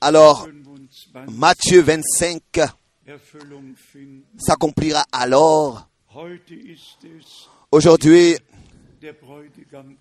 [0.00, 2.42] Alors, 25 Matthieu 25
[3.06, 4.22] Erfüllung finden.
[4.38, 5.88] s'accomplira alors.
[7.70, 8.36] Aujourd'hui,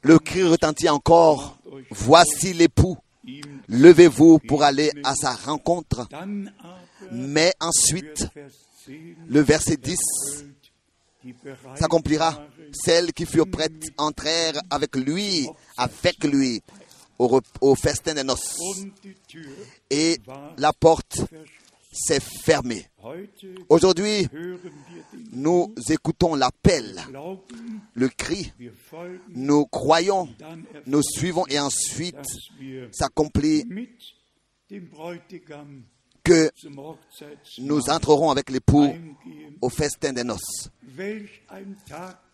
[0.04, 1.58] le cri retentit encore.
[1.92, 2.98] Voici l'époux.
[3.68, 6.08] Levez-vous pour aller à sa rencontre.
[7.12, 8.50] Mais ensuite, Vers
[8.88, 10.72] 10 le verset 10 erfüllt,
[11.24, 11.36] die
[11.76, 12.48] s'accomplira.
[12.72, 15.48] Celles qui furent prêtes entrèrent avec lui,
[15.78, 16.62] avec lui,
[17.20, 18.58] au, festin des noces.
[19.90, 20.18] Et
[20.58, 21.20] la porte
[21.92, 22.86] s'est fermée.
[23.68, 24.28] Aujourd'hui,
[25.32, 27.02] nous écoutons l'appel,
[27.94, 28.52] le cri.
[29.30, 30.30] Nous croyons,
[30.86, 32.16] nous suivons et ensuite
[32.92, 33.66] s'accomplit
[36.24, 36.52] que
[37.60, 38.94] nous entrerons avec l'époux
[39.62, 40.70] au festin des noces.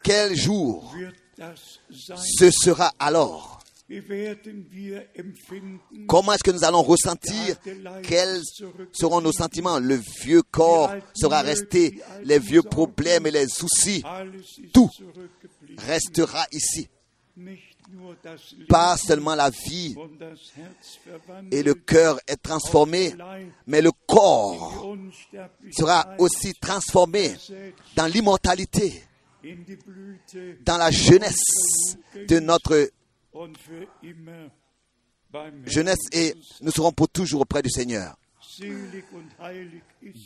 [0.03, 0.93] Quel jour
[1.37, 3.64] ce sera alors?
[6.07, 7.55] Comment est-ce que nous allons ressentir
[8.03, 8.41] Quels
[8.91, 9.77] seront nos sentiments?
[9.77, 14.03] Le vieux corps sera resté, les vieux problèmes et les soucis
[14.73, 14.89] Tout.
[15.77, 16.89] restera ici.
[18.67, 19.95] Pas seulement la vie
[21.51, 23.13] et le cœur est transformé,
[23.67, 24.95] mais le corps
[25.71, 27.35] sera aussi transformé
[27.95, 29.03] dans l'immortalité,
[30.65, 32.89] dans la jeunesse de notre
[35.65, 38.15] jeunesse et nous serons pour toujours auprès du Seigneur.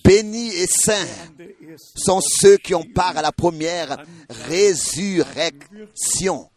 [0.03, 1.07] Bénis et saints
[1.95, 6.49] sont ceux qui ont part à la première résurrection,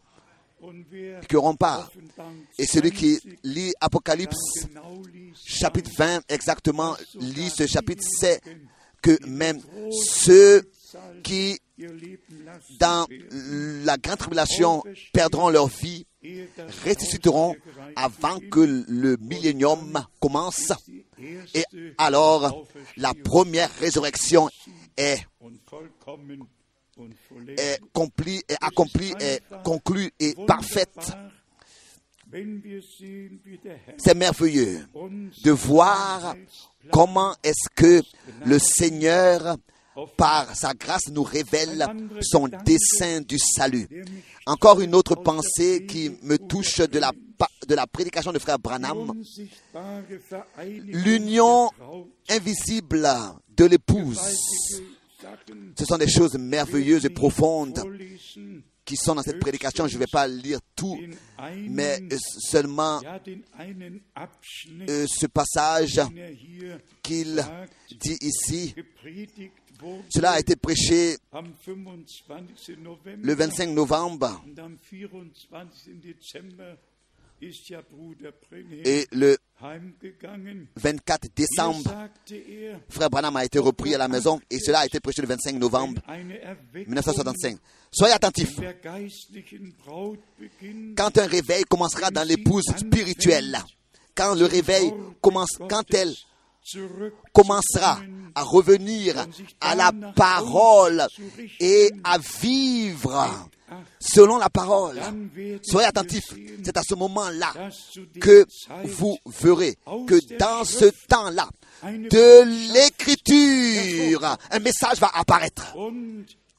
[1.28, 1.91] qui auront part.
[2.59, 4.66] Et celui qui 20 lit Apocalypse
[5.34, 8.41] chapitre 20 exactement, lit ce chapitre, sait
[9.00, 10.70] que même ceux
[11.22, 11.59] qui,
[12.78, 13.06] dans
[13.41, 16.06] la grande tribulation, perdront leur vie,
[16.84, 17.56] ressusciteront
[17.97, 20.73] avant que le millénium commence.
[21.55, 21.65] Et
[21.98, 24.48] alors, la première résurrection
[24.97, 25.25] est,
[27.94, 31.12] accomplie, est accomplie, est conclue et parfaite.
[33.99, 34.87] C'est merveilleux
[35.44, 36.34] de voir
[36.91, 38.03] comment est-ce que
[38.47, 39.56] le Seigneur,
[40.16, 41.86] par sa grâce, nous révèle
[42.20, 43.86] son dessein du salut.
[44.47, 48.58] Encore une autre pensée qui me touche de la, pa- de la prédication de frère
[48.58, 49.12] Branham,
[50.86, 51.70] l'union
[52.28, 53.06] invisible
[53.56, 54.20] de l'épouse.
[55.78, 57.81] Ce sont des choses merveilleuses et profondes
[58.84, 59.87] qui sont dans cette prédication.
[59.87, 60.98] Je ne vais pas lire tout,
[61.69, 63.00] mais euh, seulement
[64.88, 67.44] euh, ce passage er qu'il
[68.00, 68.75] dit ici.
[70.10, 72.78] Cela a été prêché am 25.
[72.78, 74.43] November le 25 novembre
[78.84, 80.66] et le heimgegangen.
[80.76, 84.86] 24 Hier décembre, er, frère Branham a été repris à la maison et cela a
[84.86, 87.58] été prêché le 25 novembre eine Erweckung 1965.
[87.91, 88.56] Soyez attentifs.
[90.97, 93.58] Quand un réveil commencera dans l'épouse spirituelle,
[94.14, 96.12] quand le réveil commence, quand elle
[97.32, 98.00] commencera
[98.34, 99.26] à revenir
[99.60, 101.04] à la parole
[101.58, 103.48] et à vivre
[104.00, 105.00] selon la parole.
[105.62, 106.34] Soyez attentifs.
[106.65, 107.53] C'est à ce moment-là
[108.21, 108.47] que
[108.84, 111.49] vous verrez que dans ce temps-là,
[111.84, 115.75] de l'écriture, un message va apparaître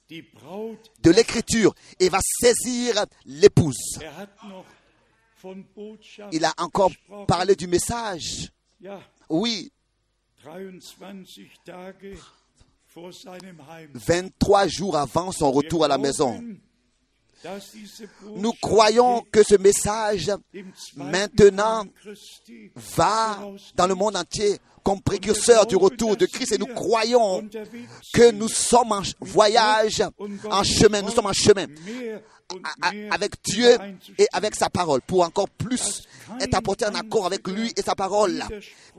[0.10, 4.00] de l'écriture et va saisir l'épouse.
[6.32, 6.92] Il a encore
[7.28, 8.52] parlé du message.
[9.30, 9.72] Oui,
[10.44, 11.14] 23
[11.66, 12.18] Tage
[12.94, 13.90] vor seinem Heim.
[13.94, 16.44] 23 jours avant son retour à la maison.
[18.36, 20.32] Nous croyons que ce message
[20.96, 21.86] maintenant
[22.76, 23.40] va
[23.76, 26.52] dans le monde entier comme précurseur du retour de Christ.
[26.54, 27.48] Et nous croyons
[28.14, 30.04] que nous sommes en voyage,
[30.50, 31.66] en chemin, nous sommes en chemin
[33.12, 33.78] avec Dieu
[34.18, 36.04] et avec sa parole pour encore plus
[36.40, 38.44] être apporté en accord avec lui et sa parole.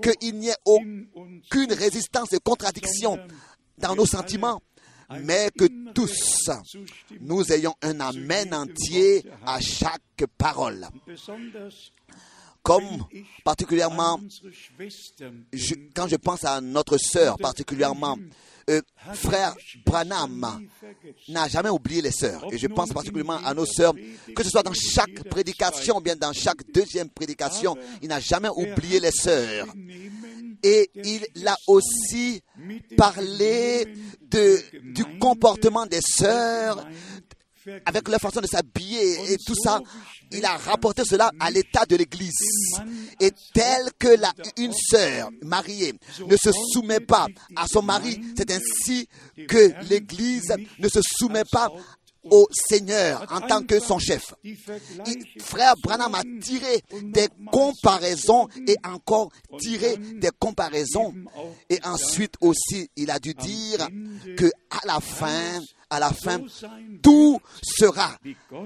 [0.03, 3.19] Qu'il n'y ait aucune résistance et contradiction
[3.79, 4.61] dans nos sentiments,
[5.23, 6.51] mais que tous
[7.21, 10.87] nous ayons un amen entier à chaque parole.
[12.63, 13.05] Comme
[13.45, 14.21] particulièrement
[15.95, 18.17] quand je pense à notre sœur particulièrement,
[18.71, 18.81] euh,
[19.13, 19.55] frère
[19.85, 20.67] Branham
[21.29, 22.45] n'a jamais oublié les sœurs.
[22.51, 23.93] Et je pense particulièrement à nos sœurs,
[24.35, 28.49] que ce soit dans chaque prédication ou bien dans chaque deuxième prédication, il n'a jamais
[28.49, 29.67] oublié les sœurs.
[30.65, 32.41] Et il a aussi
[32.97, 33.87] parlé
[34.23, 34.59] de,
[34.95, 36.87] du comportement des sœurs
[37.85, 39.81] avec leur façon de s'habiller et tout ça.
[40.31, 42.33] il a rapporté cela à l'état de l'Église.
[43.21, 45.95] Et tel que la, une sœur mariée
[46.27, 47.27] ne se soumet pas
[47.57, 49.07] à son mari, c'est ainsi
[49.49, 51.71] que l'Église ne se soumet pas
[52.31, 54.35] au Seigneur en tant que son chef.
[55.41, 61.15] Frère Branham a tiré des comparaisons et encore tiré des comparaisons.
[61.69, 63.89] Et ensuite aussi, il a dû dire
[64.37, 65.61] que à la fin,
[65.91, 66.41] à la fin,
[67.03, 68.11] tout sera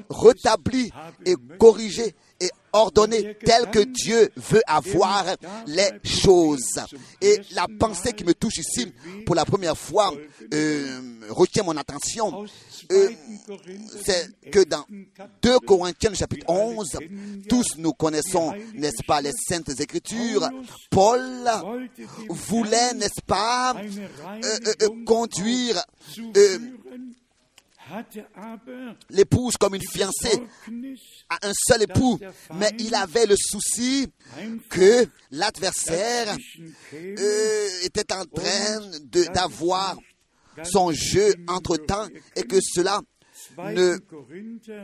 [0.08, 0.90] rétabli
[1.26, 5.24] et corrigé et ordonné tel que Dieu veut avoir
[5.66, 6.78] les choses.
[7.20, 8.92] Et la pensée qui me touche ici
[9.26, 10.12] pour la première fois
[10.52, 11.00] euh,
[11.30, 12.46] retient mon attention.
[12.90, 13.10] Euh,
[14.04, 14.84] c'est que dans
[15.42, 16.98] 2 Corinthiens chapitre 11,
[17.48, 20.48] tous nous connaissons, n'est-ce pas, les saintes écritures.
[20.90, 21.22] Paul
[22.28, 25.82] voulait, n'est-ce pas, euh, conduire
[29.10, 30.42] l'épouse comme une fiancée
[31.28, 32.18] à un seul époux,
[32.54, 34.08] mais il avait le souci
[34.68, 36.36] que l'adversaire
[36.92, 38.80] euh, était en train
[39.32, 39.96] d'avoir
[40.64, 43.00] son jeu entre-temps et que cela
[43.56, 43.98] ne,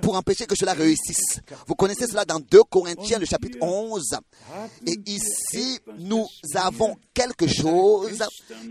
[0.01, 1.41] pour empêcher que cela réussisse.
[1.67, 4.17] Vous connaissez cela dans 2 Corinthiens, le chapitre 11.
[4.87, 8.23] Et ici, nous avons quelque chose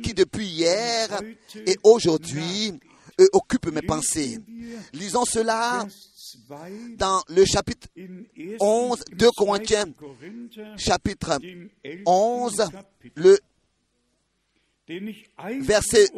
[0.02, 1.22] qui depuis hier
[1.66, 2.74] et aujourd'hui
[3.20, 4.40] euh, occupe mes pensées.
[4.94, 5.86] Lisons cela
[6.98, 7.88] dans le chapitre
[8.60, 9.86] 11, 2 Corinthiens,
[10.78, 11.40] chapitre
[12.06, 12.70] 11,
[13.16, 13.40] le
[15.62, 16.10] verset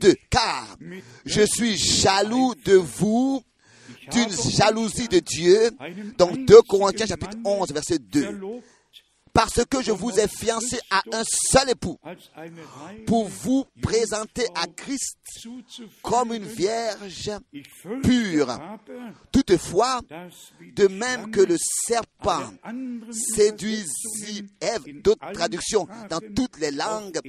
[0.00, 0.14] 2.
[0.30, 0.76] Car
[1.24, 3.42] je suis jaloux de vous
[4.10, 5.70] d'une jalousie de Dieu.
[6.18, 8.40] Donc 2 Corinthiens chapitre 11, verset 2.
[9.36, 11.98] Parce que je vous ai fiancé à un seul époux
[13.06, 15.18] pour vous présenter à Christ
[16.00, 17.30] comme une vierge
[18.02, 18.58] pure.
[19.30, 20.00] Toutefois,
[20.74, 22.50] de même que le serpent
[23.12, 27.20] séduisit Ève, d'autres traductions dans toutes les langues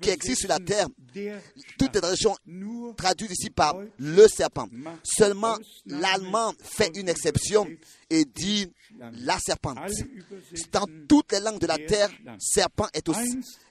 [0.00, 0.86] qui existent sur la terre,
[1.78, 2.36] toutes les traductions
[2.96, 4.68] traduites ici par le serpent.
[5.02, 5.56] Seulement
[5.86, 7.66] l'allemand fait une exception
[8.08, 8.72] et dit
[9.12, 9.78] la serpente.
[10.72, 13.14] Dans toutes les langues de la terre, serpent est au,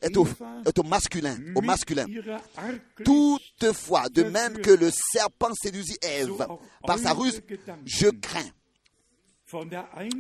[0.02, 0.28] est au,
[0.66, 2.06] est au masculin, au masculin.
[3.04, 6.46] Toutefois, de même que le serpent séduisit Ève
[6.86, 7.42] par sa ruse,
[7.86, 8.50] je crains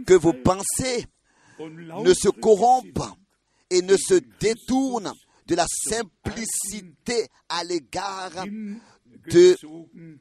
[0.06, 1.06] que vos pensées
[1.60, 3.04] ne se corrompent
[3.70, 5.12] et ne se détournent
[5.46, 8.46] de la simplicité à l'égard
[9.28, 9.58] de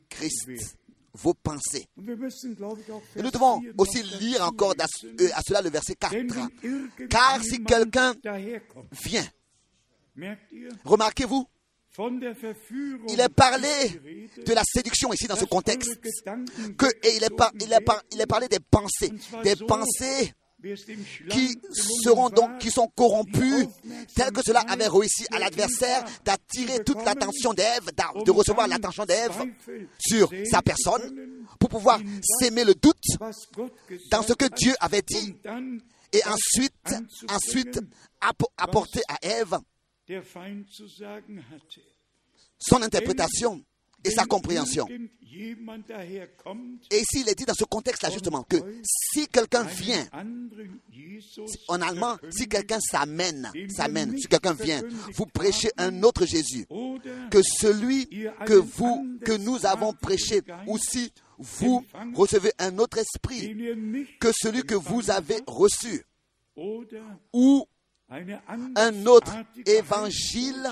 [0.08, 0.76] Christ.
[1.16, 1.86] Vos pensées.
[1.96, 6.12] Et nous devons aussi lire encore à, euh, à cela le verset 4.
[7.08, 8.14] Car si quelqu'un
[8.90, 9.24] vient,
[10.84, 11.46] remarquez-vous,
[11.98, 13.68] il est parlé
[14.44, 16.00] de la séduction ici dans ce contexte.
[16.76, 19.12] Que, et il est, par, il, est par, il est parlé des pensées.
[19.44, 20.32] Des pensées
[21.30, 21.58] qui
[22.02, 23.66] seront donc, qui sont corrompus,
[24.14, 27.90] tel que cela avait réussi à l'adversaire d'attirer toute l'attention d'Ève,
[28.24, 29.44] de recevoir l'attention d'Ève
[29.98, 32.96] sur sa personne, pour pouvoir s'aimer le doute
[34.10, 35.36] dans ce que Dieu avait dit,
[36.12, 36.94] et ensuite,
[37.28, 37.80] ensuite
[38.56, 39.58] apporter à Ève
[42.58, 43.62] son interprétation
[44.04, 44.86] et sa compréhension.
[46.90, 50.06] Et ici, il est dit dans ce contexte-là justement que si quelqu'un vient,
[51.68, 54.82] en allemand, si quelqu'un s'amène, s'amène, si quelqu'un vient,
[55.14, 56.66] vous prêchez un autre Jésus
[57.30, 58.08] que celui
[58.46, 61.84] que vous, que nous avons prêché, ou si vous
[62.14, 63.56] recevez un autre esprit
[64.20, 66.04] que celui que vous avez reçu,
[67.32, 67.66] ou
[68.76, 69.34] un autre
[69.66, 70.70] évangile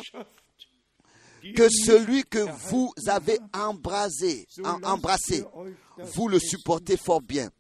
[1.55, 4.47] que celui que vous avez embrassé,
[5.99, 7.51] vous le supportez fort bien.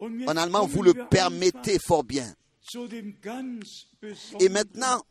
[0.00, 2.34] En allemand, vous le permettez fort bien.
[4.40, 5.02] Et maintenant,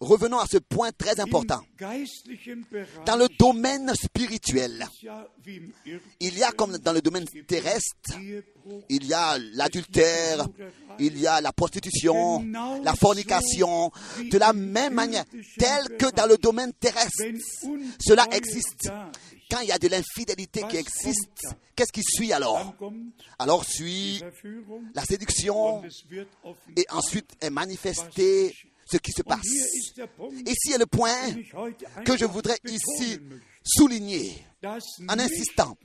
[0.00, 1.60] revenons à ce point très important.
[1.78, 4.86] Dans le domaine spirituel,
[6.20, 8.12] il y a comme dans le domaine terrestre,
[8.88, 10.46] il y a l'adultère,
[10.98, 12.44] il y a la prostitution,
[12.82, 13.90] la fornication,
[14.30, 15.24] de la même manière,
[15.58, 17.24] tel que dans le domaine terrestre,
[18.00, 18.90] cela existe.
[19.48, 22.74] Quand il y a de l'infidélité qui existe, qu'est-ce qui suit alors?
[23.38, 24.20] Alors suit
[24.92, 25.82] la séduction
[26.76, 28.52] et ensuite est manifesté
[28.86, 29.46] ce qui se passe.
[30.46, 31.32] Ici est le point
[32.04, 33.18] que je voudrais ici
[33.64, 35.76] souligner en insistant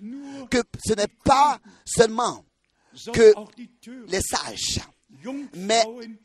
[0.50, 2.46] que ce n'est pas seulement
[3.14, 3.34] que
[4.08, 4.80] les sages
[5.56, 5.84] Mais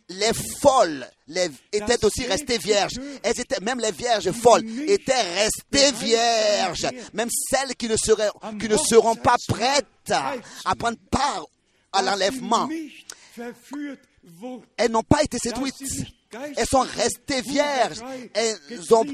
[0.08, 2.98] les folles les, étaient aussi restées vierges.
[3.22, 6.88] Elles étaient, même les vierges folles étaient restées vierges.
[7.12, 8.30] Même celles qui ne, seraient,
[8.60, 11.46] qui ne seront pas prêtes à prendre part
[11.92, 12.68] à l'enlèvement.
[14.76, 15.74] Elles n'ont pas été séduites.
[16.56, 18.02] Elles sont restées vierges.
[18.34, 19.04] Elles ont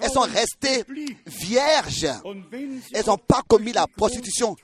[0.00, 0.84] elles sont restées
[1.26, 2.08] vierges.
[2.92, 4.56] Elles n'ont pas commis la prostitution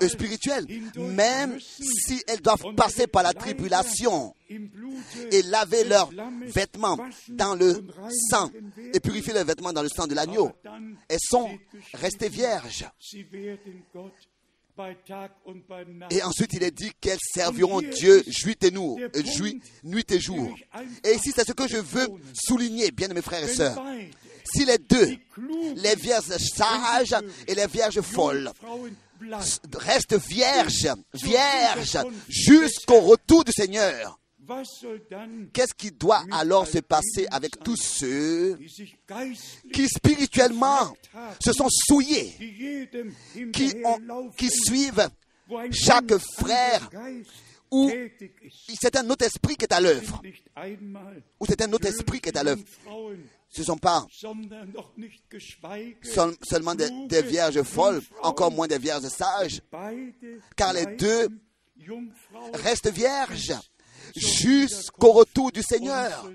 [0.00, 0.66] spirituelle,
[0.96, 4.34] même si elles doivent passer par la tribulation
[5.30, 6.10] et laver leurs
[6.42, 7.86] vêtements dans le
[8.30, 8.50] sang
[8.92, 10.52] et purifier leurs vêtements dans le sang de l'agneau.
[11.08, 11.50] Elles sont
[11.94, 12.86] restées vierges.
[16.10, 18.98] Et ensuite, il est dit qu'elles serviront Dieu nuit et, nous,
[19.84, 20.54] nuit et jour.
[21.04, 23.82] Et ici, c'est ce que je veux souligner, bien mes frères et sœurs.
[24.44, 25.16] Si les deux,
[25.76, 27.14] les vierges sages
[27.46, 28.50] et les vierges folles,
[29.74, 31.98] restent vierges, vierges,
[32.28, 34.18] jusqu'au retour du Seigneur,
[35.52, 38.58] Qu'est-ce qui doit alors se passer avec tous ceux
[39.72, 40.94] qui spirituellement
[41.40, 42.34] se sont souillés,
[43.52, 45.08] qui, ont, qui suivent
[45.70, 46.90] chaque frère
[47.70, 47.90] ou
[48.80, 50.20] c'est un autre esprit qui est à l'œuvre,
[51.40, 52.62] ou c'est un autre esprit qui est à l'œuvre.
[53.48, 54.06] Ce ne sont pas
[56.42, 59.62] seulement des, des vierges folles, encore moins des vierges sages,
[60.56, 61.28] car les deux
[62.54, 63.52] restent vierges
[64.14, 66.28] jusqu'au retour du Seigneur.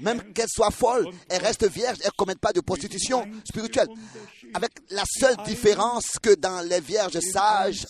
[0.00, 3.88] Même qu'elles soient folles, elles restent vierges, elles ne commettent pas de prostitution spirituelle.
[4.52, 7.86] Avec la seule différence que dans les vierges sages,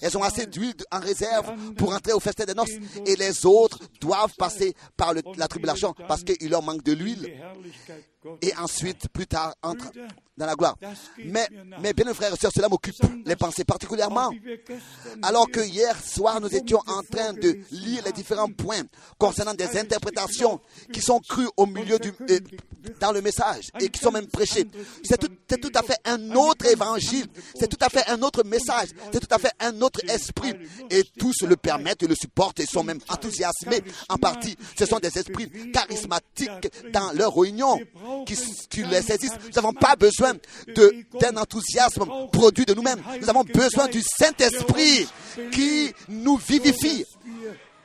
[0.00, 2.70] elles ont assez d'huile en réserve pour entrer au festin des noces.
[3.06, 7.42] Et les autres doivent passer par la tribulation parce qu'il leur manque de l'huile.
[8.40, 9.90] Et ensuite, plus tard, entrent
[10.36, 10.76] dans la gloire.
[11.24, 11.46] Mais,
[11.80, 14.30] mais bien frères et sœurs, cela m'occupe les pensées particulièrement.
[15.22, 18.82] Alors que hier soir, nous étions en train de lire les différents points
[19.18, 20.60] concernant des interprétations
[20.92, 22.38] qui sont crues au milieu du, euh,
[22.98, 24.66] dans le message et qui sont même prêchées.
[25.04, 25.28] C'est tout,
[25.60, 29.34] tout à fait un autre évangile, c'est tout à fait un autre message, c'est tout
[29.34, 30.54] à fait un autre esprit.
[30.90, 34.56] Et tous le permettent et le supportent et sont même enthousiasmés en partie.
[34.78, 37.78] Ce sont des esprits charismatiques dans leur réunion
[38.26, 38.36] qui,
[38.68, 39.38] qui les saisissent.
[39.44, 40.34] Nous n'avons pas besoin
[40.74, 43.02] d'un enthousiasme produit de nous-mêmes.
[43.20, 45.06] Nous avons besoin du Saint-Esprit
[45.52, 47.04] qui nous vivifie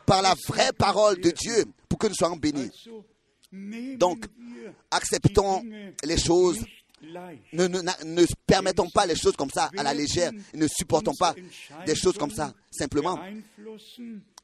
[0.05, 2.71] par la vraie parole de Dieu pour que nous soyons bénis.
[3.97, 4.25] Donc,
[4.91, 5.63] acceptons
[6.03, 6.59] les choses.
[7.53, 10.31] Ne, ne, permettons pas les choses comme ça à la légère.
[10.53, 11.35] Ne supportons pas
[11.85, 13.19] des choses comme ça simplement.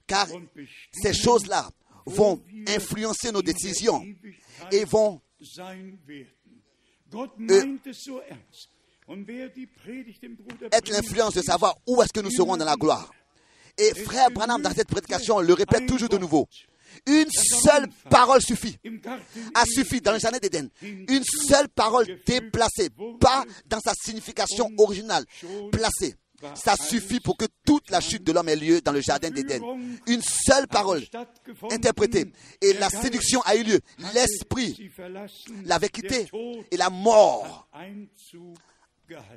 [0.06, 0.28] Car
[0.92, 1.70] ces choses-là
[2.06, 4.06] vont influencer nos décisions
[4.72, 5.22] et vont
[10.72, 13.12] être l'influence de savoir où est-ce que nous serons dans la gloire.
[13.78, 16.48] Et frère Branham, dans cette prédication, le répète toujours de nouveau.
[17.08, 18.78] Une seule parole suffit.
[19.56, 20.70] A suffi dans le jardin d'Éden.
[20.82, 25.26] Une seule parole déplacée, pas dans sa signification originale,
[25.72, 26.16] placée.
[26.56, 29.62] Ça suffit pour que toute la chute de l'homme ait lieu dans le jardin d'Éden.
[30.08, 31.04] Une seule parole
[31.72, 32.32] interprétée.
[32.62, 33.80] Et la séduction a eu lieu.
[34.14, 34.92] L'esprit
[35.66, 36.28] l'avait quitté.
[36.72, 37.68] Et la mort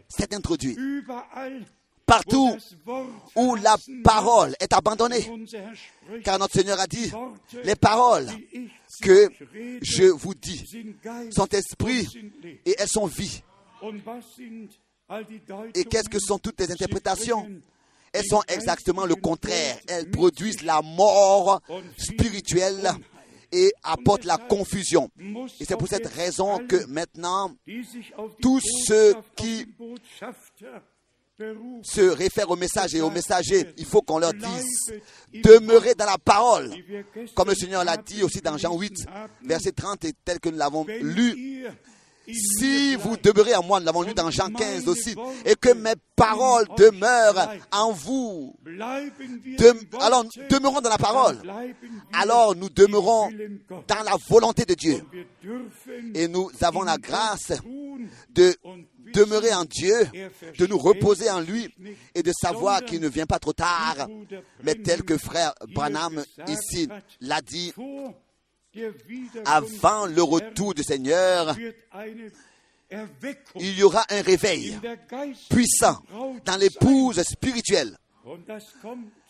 [0.09, 0.79] s'est introduite.
[2.07, 2.57] Partout
[3.35, 5.29] où la parole est abandonnée.
[6.25, 7.11] Car notre Seigneur a dit,
[7.65, 8.29] les paroles
[9.03, 9.29] que
[9.83, 10.87] je vous dis
[11.33, 12.07] sont esprit
[12.65, 13.43] et elles sont vie.
[15.75, 17.49] Et qu'est-ce que sont toutes les interprétations
[18.13, 19.79] Elles sont exactement le contraire.
[19.89, 21.61] Elles produisent la mort
[21.97, 22.91] spirituelle
[23.53, 25.11] et apportent la confusion.
[25.61, 27.53] Et c'est pour cette raison que maintenant,
[28.41, 29.67] tous ceux qui
[31.83, 34.95] se réfèrent au message et au messager, il faut qu'on leur dise,
[35.33, 36.75] demeurez dans la parole,
[37.35, 39.07] comme le Seigneur l'a dit aussi dans Jean 8,
[39.43, 41.67] verset 30, et tel que nous l'avons lu.
[42.33, 45.15] Si vous demeurez en moi, nous l'avons lu dans Jean 15 aussi,
[45.45, 48.55] et que mes paroles demeurent en vous,
[50.01, 51.39] alors demeurons dans la parole,
[52.13, 53.31] alors nous demeurons
[53.87, 55.03] dans la volonté de Dieu.
[56.15, 57.53] Et nous avons la grâce
[58.31, 58.55] de
[59.13, 59.95] demeurer en Dieu,
[60.59, 61.73] de nous reposer en lui
[62.15, 64.09] et de savoir qu'il ne vient pas trop tard,
[64.63, 66.89] mais tel que frère Branham ici
[67.21, 67.73] l'a dit,
[69.45, 71.57] avant le retour du Seigneur,
[73.57, 74.79] il y aura un réveil
[75.49, 76.03] puissant
[76.45, 77.97] dans l'épouse spirituelle.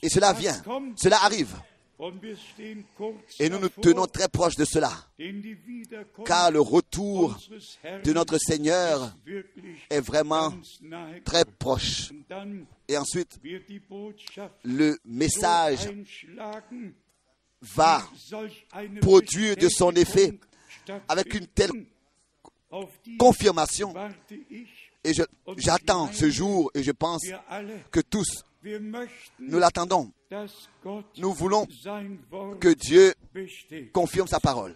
[0.02, 0.62] Et cela vient,
[0.96, 1.54] cela arrive.
[3.38, 4.92] Et nous nous tenons très proches de cela,
[6.26, 7.38] car le retour
[8.04, 9.16] de notre Seigneur
[9.88, 10.52] est vraiment
[11.24, 12.12] très proche.
[12.86, 13.38] Et ensuite,
[14.64, 15.88] le message
[17.62, 18.02] va
[19.00, 20.38] produire de son effet
[21.08, 21.70] avec une telle
[23.18, 23.94] confirmation.
[25.04, 25.12] Et
[25.56, 27.22] j'attends ce jour et je pense
[27.90, 28.44] que tous,
[29.38, 30.10] nous l'attendons.
[31.18, 31.66] Nous voulons
[32.60, 33.14] que Dieu
[33.92, 34.74] confirme sa parole.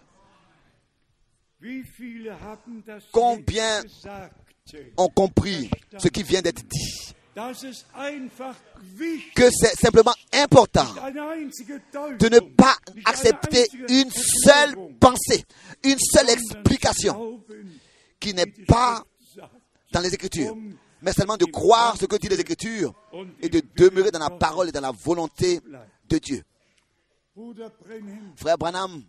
[3.11, 3.83] Combien?
[4.95, 7.00] Ont compris ce qui vient d'être dit?
[9.35, 10.85] Que c'est simplement important
[12.19, 15.45] de ne pas accepter une seule pensée,
[15.83, 17.41] une seule explication
[18.19, 19.03] qui n'est pas
[19.91, 20.55] dans les Écritures,
[21.01, 22.93] mais seulement de croire ce que dit les Écritures
[23.41, 25.59] et de demeurer dans la parole et dans la volonté
[26.09, 26.43] de Dieu.
[28.35, 29.03] Frère Branham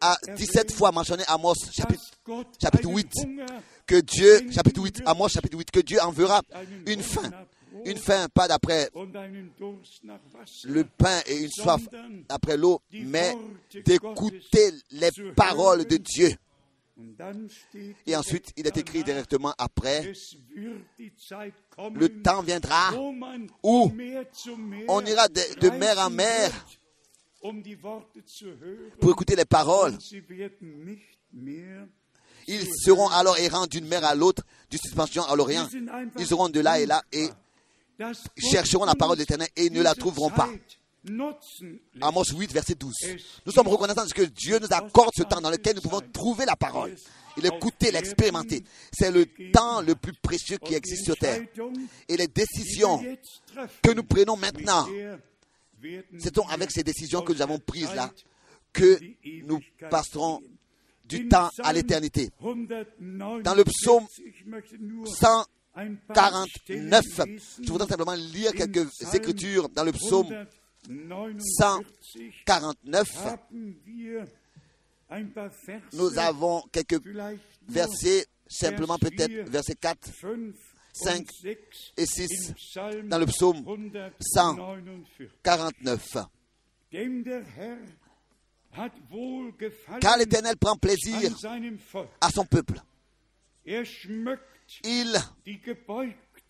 [0.00, 2.02] a 17 erwähnt, fois mentionné Amos chapitre,
[2.60, 3.46] chapitre einen 8 Hunger
[3.86, 6.42] que Dieu, chapitre 8, Amos chapitre 8, que Dieu enverra
[6.86, 7.30] une faim.
[7.84, 8.90] Une faim, pas d'après
[10.64, 11.80] le pain et une soif
[12.28, 13.34] après l'eau, mais
[13.84, 16.30] d'écouter les paroles de Dieu.
[18.06, 20.12] Et ensuite, il est écrit directement après,
[21.94, 22.92] le temps viendra
[23.62, 23.90] où
[24.88, 26.52] on ira de, de mer en mer
[29.00, 29.96] pour écouter les paroles.
[32.46, 35.68] Ils seront alors errants d'une mer à l'autre, d'une suspension à l'Orient.
[36.18, 37.28] Ils seront de là et là et
[38.36, 40.48] chercheront la parole de l'Éternel et ne la trouveront pas.
[42.00, 42.92] Amos 8, verset 12.
[43.44, 46.00] Nous sommes reconnaissants de ce que Dieu nous accorde ce temps dans lequel nous pouvons
[46.12, 46.94] trouver la parole
[47.36, 48.62] et l'écouter, l'expérimenter.
[48.92, 51.40] C'est le temps le plus précieux qui existe sur terre.
[52.08, 53.02] Et les décisions
[53.82, 54.86] que nous prenons maintenant,
[56.18, 58.10] c'est donc avec ces décisions que nous avons prises là
[58.72, 58.98] que
[59.44, 59.60] nous
[59.90, 60.40] passerons
[61.04, 62.30] du temps à l'éternité?
[62.40, 67.26] 149, Dans le psaume ich möchte nur 100 ein paar Stellen 49.
[67.26, 67.64] lesen.
[67.64, 70.28] Je voudrais simplement lire quelques écritures dans le psaume
[70.86, 71.84] 149
[72.44, 73.08] 49.
[73.24, 74.26] haben wir
[75.08, 77.00] ein paar Verse, Nous avons quelques
[77.68, 79.98] versets, simplement peut-être 4, versets 4
[80.92, 85.30] 5 5 und 6 et 6 im Psalm dans le psaume 149.
[85.42, 86.26] 49.
[86.92, 87.78] Denn der Herr
[88.72, 89.52] hat wohl
[90.00, 91.34] Car l'Éternel prend plaisir
[92.20, 92.80] à son peuple.
[93.64, 93.84] Er
[94.84, 95.16] Il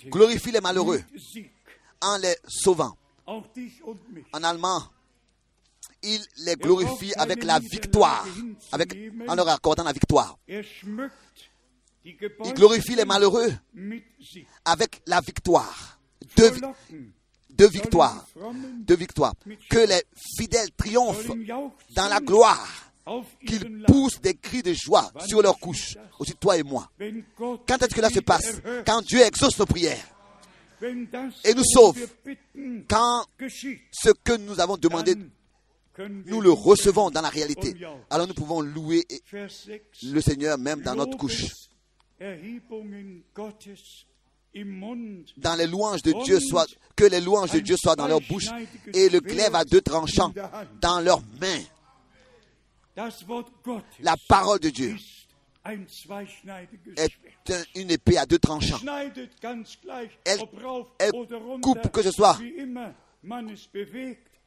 [0.07, 1.03] glorifie les malheureux
[2.01, 2.97] en les sauvant.
[3.27, 4.83] En allemand,
[6.03, 8.27] il les glorifie avec la victoire,
[8.73, 8.97] avec,
[9.29, 10.39] en leur accordant la victoire.
[12.05, 13.53] Il glorifie les malheureux
[14.65, 15.99] avec la victoire.
[16.37, 16.51] Deux,
[17.69, 18.27] victoires.
[18.81, 19.35] Deux victoires.
[19.71, 20.03] Que les
[20.39, 21.31] fidèles triomphent
[21.95, 22.93] dans la gloire,
[23.47, 26.91] qu'ils poussent des cris de joie sur leur couche, aussi toi et moi.
[27.39, 28.61] Quand est-ce que cela se passe?
[28.87, 30.05] Quand Dieu exauce nos prières,
[31.45, 31.99] et nous sauve.
[32.89, 33.25] quand
[33.93, 35.15] ce que nous avons demandé,
[35.99, 37.75] nous le recevons dans la réalité,
[38.11, 39.71] alors nous pouvons louer et- Vers 6.
[40.11, 41.45] le Seigneur même dans notre couche.
[45.39, 48.49] Dans les louanges de Dieu soient, que les louanges de Dieu soient dans leur bouche
[48.93, 50.33] et le glaive à deux tranchants
[50.81, 51.63] dans leurs mains.
[54.01, 54.95] La parole de Dieu
[56.97, 58.79] est un- une épée à deux tranchants.
[60.25, 60.39] Elle-
[60.99, 61.11] elle
[61.61, 62.37] coupe, que ce soit.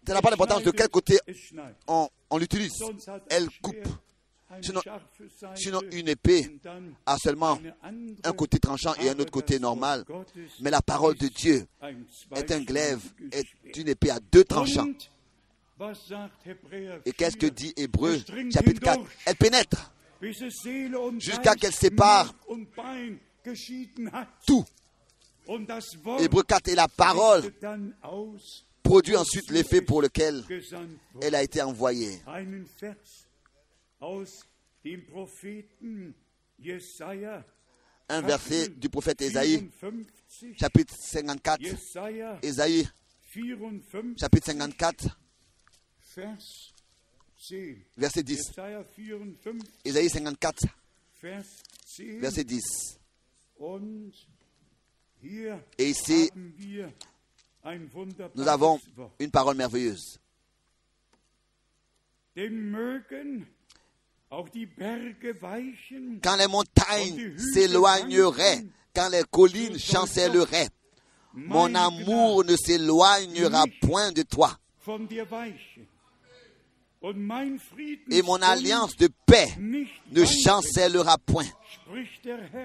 [0.06, 1.18] Ça n'a pas d'importance de quel côté
[1.88, 2.74] on, on l'utilise.
[3.30, 3.76] Elle coupe.
[4.62, 4.82] Sinon-
[5.56, 6.60] Sinon, une épée
[7.06, 7.60] a seulement
[8.24, 10.06] un côté tranchant et un autre côté normal.
[10.62, 11.66] Mais la parole de Dieu
[12.36, 13.00] est un glaive,
[13.32, 14.88] est une épée à deux tranchants.
[17.06, 17.54] Et qu'est-ce que 4?
[17.56, 18.18] dit Hébreu,
[18.54, 19.92] chapitre 4 hindurch, Elle pénètre
[21.20, 22.34] jusqu'à qu'elle sépare
[24.48, 24.64] tout.
[26.20, 27.52] Hébreu 4 et la parole
[28.84, 30.44] produit ensuite l'effet pour lequel
[31.22, 32.22] elle a été envoyée.
[38.08, 41.62] Un verset du prophète Ésaïe, 54, chapitre 54.
[41.62, 42.88] Jesaja Ésaïe,
[43.34, 45.20] 54, chapitre 54,
[46.16, 46.38] Vers
[47.50, 47.78] 10.
[47.98, 48.38] verset 10.
[48.38, 50.66] Jesaja 54, Ésaïe 54,
[51.22, 51.44] Vers
[51.98, 52.20] 10.
[52.20, 53.00] verset 10.
[53.58, 54.12] Und
[55.24, 56.30] hier Et ici,
[58.36, 58.80] nous avons
[59.20, 60.20] une parole merveilleuse.
[66.24, 70.70] Quand les montagnes s'éloigneraient, quand les collines chancelleraient,
[71.36, 74.58] Mon amour ne s'éloignera point de toi.
[78.10, 81.46] Et mon alliance de paix ne chancellera point,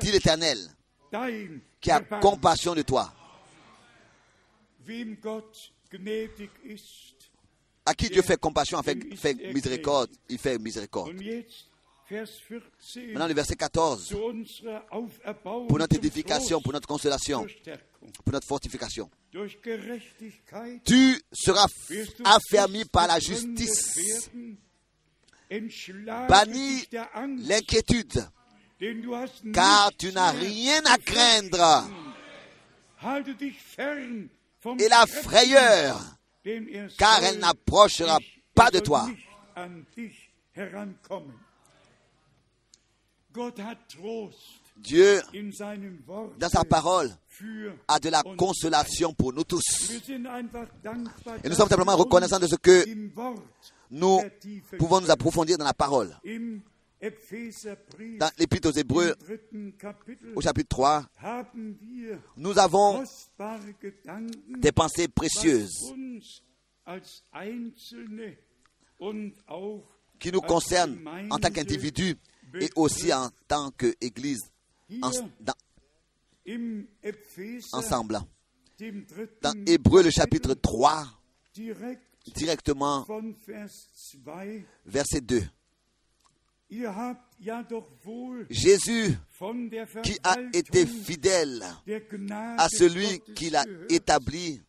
[0.01, 0.59] dit l'Éternel,
[1.81, 3.13] qui a compassion de toi.
[7.91, 11.11] À qui Dieu fait compassion, fait, fait miséricorde, il fait miséricorde.
[11.11, 11.67] Und jetzt
[12.09, 17.45] Vers 14 Maintenant, le verset 14, zu unserer Auferbauung, pour notre édification, pour notre consolation,
[18.25, 19.11] pour notre fortification.
[20.85, 21.67] Tu seras
[22.25, 24.57] affermi par la justice, werden.
[25.53, 28.29] Entschlage banni dich der Angst, l'inquiétude,
[29.53, 31.89] car tu n'as rien à craindre.
[34.79, 36.20] Et la frayeur,
[36.97, 38.19] car elle n'approchera
[38.55, 39.09] pas de toi.
[44.77, 45.21] Dieu,
[46.39, 47.11] dans sa parole,
[47.87, 49.63] a de la consolation pour nous tous.
[51.45, 52.85] Et nous sommes simplement reconnaissants de ce que
[53.91, 54.21] nous
[54.79, 56.17] pouvons nous approfondir dans la parole.
[58.19, 59.15] Dans l'Épître aux Hébreux,
[60.37, 63.03] au chapitre 3, haben wir nous avons
[64.59, 65.95] des pensées précieuses
[70.19, 70.99] qui nous concernent
[71.31, 72.17] en tant qu'individus
[72.61, 74.41] et aussi en tant qu'Église
[75.01, 75.11] en-
[77.73, 78.19] ensemble.
[79.43, 81.07] Dans Hébreux, le chapitre 3,
[81.55, 82.03] direkt
[82.35, 83.69] directement von Vers
[84.15, 84.65] 2.
[84.85, 85.43] verset 2.
[88.51, 89.17] Jésus
[90.03, 91.65] qui a été fidèle
[92.59, 94.61] à celui Gottes qui l'a gehört, établi,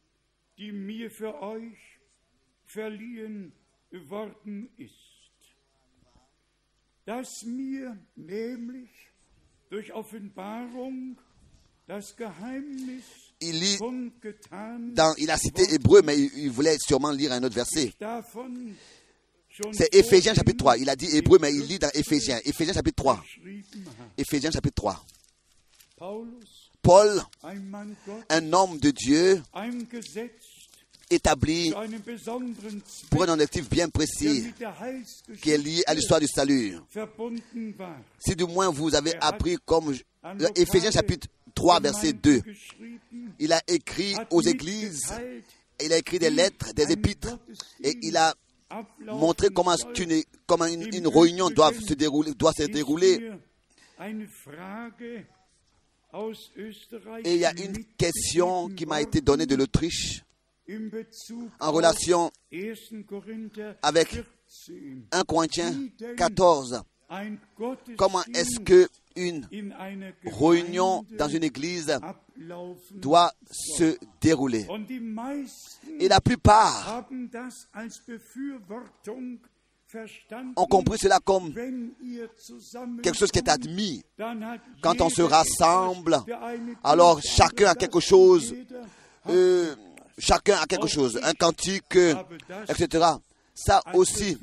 [13.41, 13.77] il lit
[14.93, 17.91] dans, il a cité Hébreu, mais il, il voulait sûrement lire un autre verset.
[19.73, 20.73] C'est Éphésiens chapitre 3.
[20.73, 22.39] vorhin Il a dit Hébreu, mais il lit dans Éphésiens.
[22.45, 23.23] Éphésiens chapitre 3.
[23.23, 24.11] geschrieben hat.
[24.17, 25.05] Éphésiens chapitre 3.
[25.97, 27.21] Paulus, Paul,
[28.29, 29.41] un homme de Dieu,
[31.11, 31.73] établi
[33.09, 34.51] pour un objectif bien précis,
[35.41, 36.77] qui est lié à l'histoire du salut.
[38.19, 39.95] Si du moins vous avez appris comme
[40.55, 45.13] Éphésiens chapitre 3, verset 2, Gemeinden geschrieben, il a écrit aux églises,
[45.83, 47.37] il a écrit des lettres, des épîtres,
[47.83, 48.33] et il a
[49.05, 52.33] Montré comment, une, comment une, réunion doit se dérouler.
[52.33, 53.31] Doit se dérouler.
[57.23, 60.23] Et il y a une question qui m'a été donnée de l'Autriche
[61.59, 63.01] en relation 1.
[63.07, 64.25] Korinther avec 14.
[65.11, 65.73] 1 Corinthiens
[66.17, 66.81] 14.
[67.09, 69.47] Ein Gottesdienst Comment est-ce que une
[70.25, 71.97] réunion dans une église
[72.91, 74.67] doit se dérouler
[75.99, 77.05] Et la plupart
[80.55, 81.53] ont compris cela comme
[83.03, 84.03] quelque chose qui est admis.
[84.81, 86.17] Quand on se rassemble,
[86.83, 88.55] alors chacun a quelque chose.
[89.29, 89.75] Euh,
[90.17, 91.97] chacun a quelque chose, un cantique,
[92.67, 93.05] etc.
[93.53, 94.37] Ça aussi,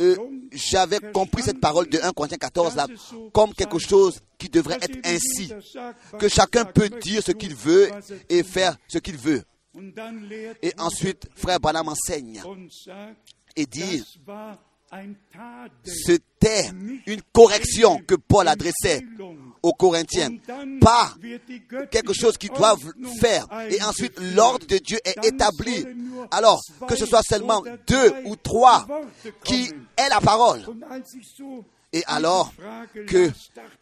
[0.00, 0.16] euh,
[0.52, 2.86] j'avais compris cette parole de 1 Corinthiens 14 là
[3.32, 5.52] comme quelque chose qui devrait être ainsi,
[6.18, 7.90] que chacun peut dire ce qu'il veut
[8.28, 9.42] et faire ce qu'il veut.
[10.62, 12.42] Et ensuite, frère Branham enseigne
[13.56, 14.04] et dit,
[15.84, 16.70] c'était
[17.06, 19.02] une correction que Paul adressait
[19.62, 20.30] aux Corinthiens,
[20.80, 21.14] pas
[21.90, 23.46] quelque chose qu'ils doivent faire.
[23.70, 25.84] Et ensuite, l'ordre de Dieu est établi.
[26.30, 28.86] Alors, que ce soit seulement deux ou trois
[29.44, 30.64] qui aient la parole.
[31.92, 32.52] Et alors
[33.06, 33.30] que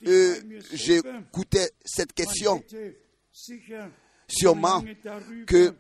[0.07, 0.35] euh,
[0.73, 2.63] j'écoutais cette question,
[4.29, 4.85] sûrement
[5.47, 5.75] que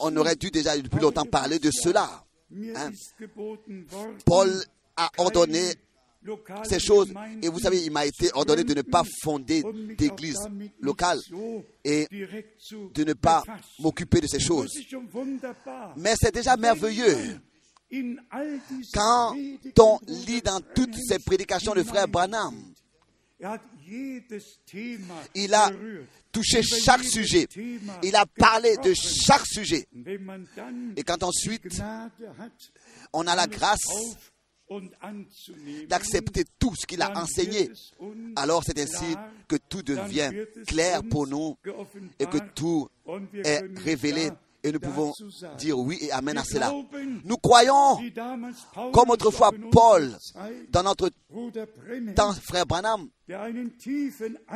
[0.00, 2.25] on aurait dû déjà depuis longtemps parler de cela.
[2.52, 2.90] Hein?
[4.24, 4.50] Paul
[4.96, 5.74] a ordonné
[6.64, 9.62] ces choses et vous savez, il m'a été ordonné de ne pas fonder
[9.96, 10.38] d'église
[10.80, 11.20] locale
[11.84, 13.42] et de ne pas
[13.78, 14.76] m'occuper de ces choses.
[15.96, 17.40] Mais c'est déjà merveilleux
[18.92, 19.36] quand
[19.78, 22.54] on lit dans toutes ces prédications de frère Branham,
[25.34, 25.70] il a
[26.32, 27.46] touché chaque sujet,
[28.02, 29.86] il a parlé de chaque sujet.
[30.96, 31.82] Et quand ensuite
[33.12, 33.84] on a la grâce
[35.88, 37.70] d'accepter tout ce qu'il a enseigné,
[38.36, 39.14] alors c'est ainsi
[39.48, 40.32] que tout devient
[40.66, 41.56] clair pour nous
[42.18, 42.88] et que tout
[43.44, 44.30] est révélé
[44.66, 45.12] Et nous pouvons
[45.58, 46.72] dire oui et amen à cela.
[47.24, 48.00] Nous croyons,
[48.92, 50.10] comme autrefois Paul,
[50.70, 51.08] dans notre
[52.16, 53.08] temps, frère Branham,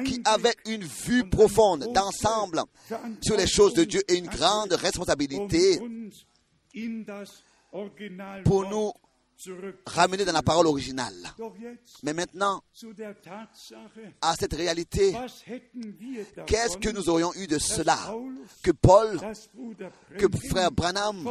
[0.05, 2.65] qui avait une vue profonde d'ensemble
[3.21, 5.81] sur les choses de Dieu et une grande responsabilité
[8.45, 8.93] pour nous
[9.87, 11.15] ramener dans la parole originale.
[12.03, 12.63] Mais maintenant,
[14.21, 15.15] à cette réalité,
[16.47, 17.99] qu'est-ce que nous aurions eu de cela
[18.63, 19.19] Que Paul,
[20.19, 21.29] que frère Branham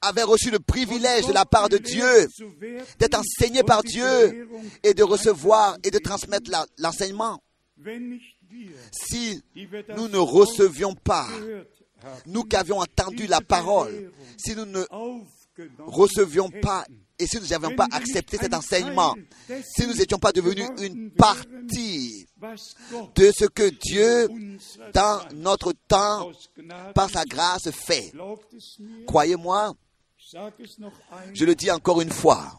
[0.00, 2.28] avait reçu le privilège de la part de Dieu
[2.98, 4.48] d'être enseigné par die Dieu
[4.82, 7.42] et de recevoir et de transmettre l'enseignement.
[8.90, 9.42] Si
[9.96, 11.26] nous ne recevions pas,
[12.26, 14.84] nous qui avions entendu la parole, si nous ne
[15.86, 16.84] recevions pas
[17.18, 19.14] et si nous n'avions pas accepté cet enseignement,
[19.76, 22.26] si nous n'étions pas devenus une partie
[23.14, 24.28] de ce que Dieu,
[24.92, 26.30] dans notre temps,
[26.94, 28.12] par sa grâce, fait.
[29.06, 29.72] Croyez-moi,
[31.34, 32.58] je le dis encore une fois,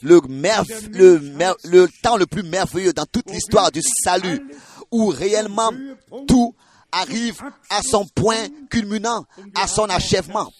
[0.00, 1.18] le, merve- le,
[1.64, 4.40] le temps le plus merveilleux dans toute l'histoire du salut,
[4.90, 5.72] où réellement
[6.26, 6.54] tout
[6.92, 10.50] arrive à son point culminant, à son achèvement.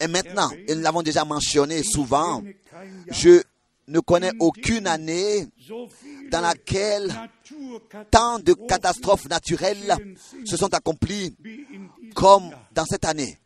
[0.00, 2.42] Et maintenant, et nous l'avons déjà mentionné souvent,
[3.10, 3.42] je
[3.88, 5.46] ne connais aucune année
[6.30, 7.12] dans laquelle
[8.10, 9.96] tant de catastrophes naturelles
[10.44, 11.34] se sont accomplies
[12.14, 13.38] comme dans cette année.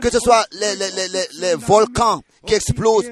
[0.00, 0.74] Que ce soit les,
[1.40, 3.10] les- volcans qui explosent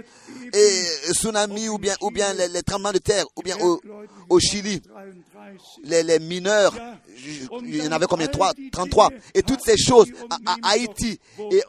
[0.53, 5.13] et tsunamis ou bien, ou bien les, tremblements de terre ou bien au, Chili, 33,
[5.85, 6.75] les, les mineurs,
[7.65, 8.29] il y en avait combien?
[8.29, 9.11] Trois, 33.
[9.35, 11.19] Et toutes ces choses à, à Haïti
[11.51, 11.63] et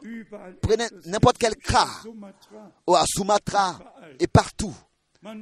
[0.62, 1.88] prenez n'importe quel cas
[2.86, 3.78] ou à Sumatra
[4.20, 4.74] et partout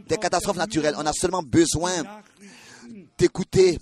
[0.09, 0.95] des catastrophes naturelles.
[0.97, 1.93] On a seulement besoin
[3.19, 3.79] d'écouter,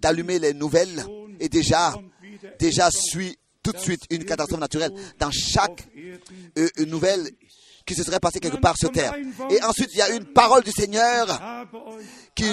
[0.00, 1.04] d'allumer les nouvelles
[1.38, 1.94] et déjà,
[2.58, 5.86] déjà suit tout de suite une catastrophe naturelle dans chaque
[6.58, 7.30] euh, nouvelle
[7.86, 9.14] qui se serait passée quelque part sur terre.
[9.50, 11.26] Et ensuite, il y a une parole du Seigneur
[12.34, 12.50] qui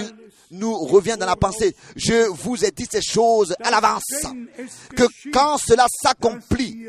[0.51, 1.75] nous revient dans la pensée.
[1.95, 4.03] Je vous ai dit ces choses à l'avance,
[4.95, 6.87] que quand cela s'accomplit,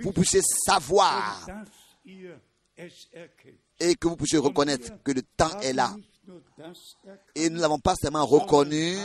[0.00, 1.46] vous puissiez savoir
[3.82, 5.94] et que vous puissiez reconnaître que le temps est là.
[7.34, 8.96] Et nous n'avons pas seulement reconnu,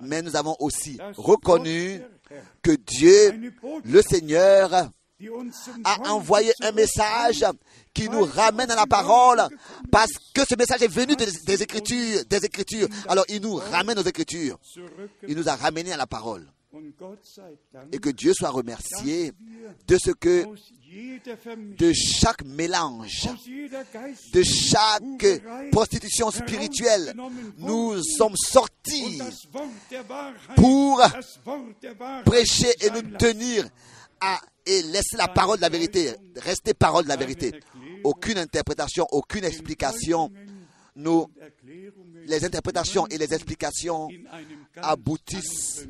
[0.00, 2.02] mais nous avons aussi reconnu
[2.60, 3.52] que Dieu,
[3.84, 4.90] le Seigneur,
[5.84, 7.44] a envoyé un message
[7.94, 9.42] qui nous ramène à la parole
[9.92, 12.88] parce que ce message est venu des, Écritures, Écritures.
[13.08, 14.58] Alors il nous ramène aux Écritures.
[15.28, 16.50] Il nous a ramenés à la parole.
[17.92, 19.32] Et que Dieu soit remercié
[19.86, 20.44] de ce que
[21.76, 23.28] de chaque mélange,
[24.32, 25.40] de chaque
[25.72, 27.14] prostitution spirituelle,
[27.58, 29.20] nous sommes sortis
[30.56, 31.02] pour
[32.24, 33.68] prêcher et nous tenir
[34.20, 37.52] à et laisser la parole de la vérité, rester parole de la vérité.
[38.02, 40.30] Aucune interprétation, aucune explication.
[40.96, 41.26] Nous,
[42.26, 44.08] les interprétations et les explications
[44.76, 45.86] aboutissent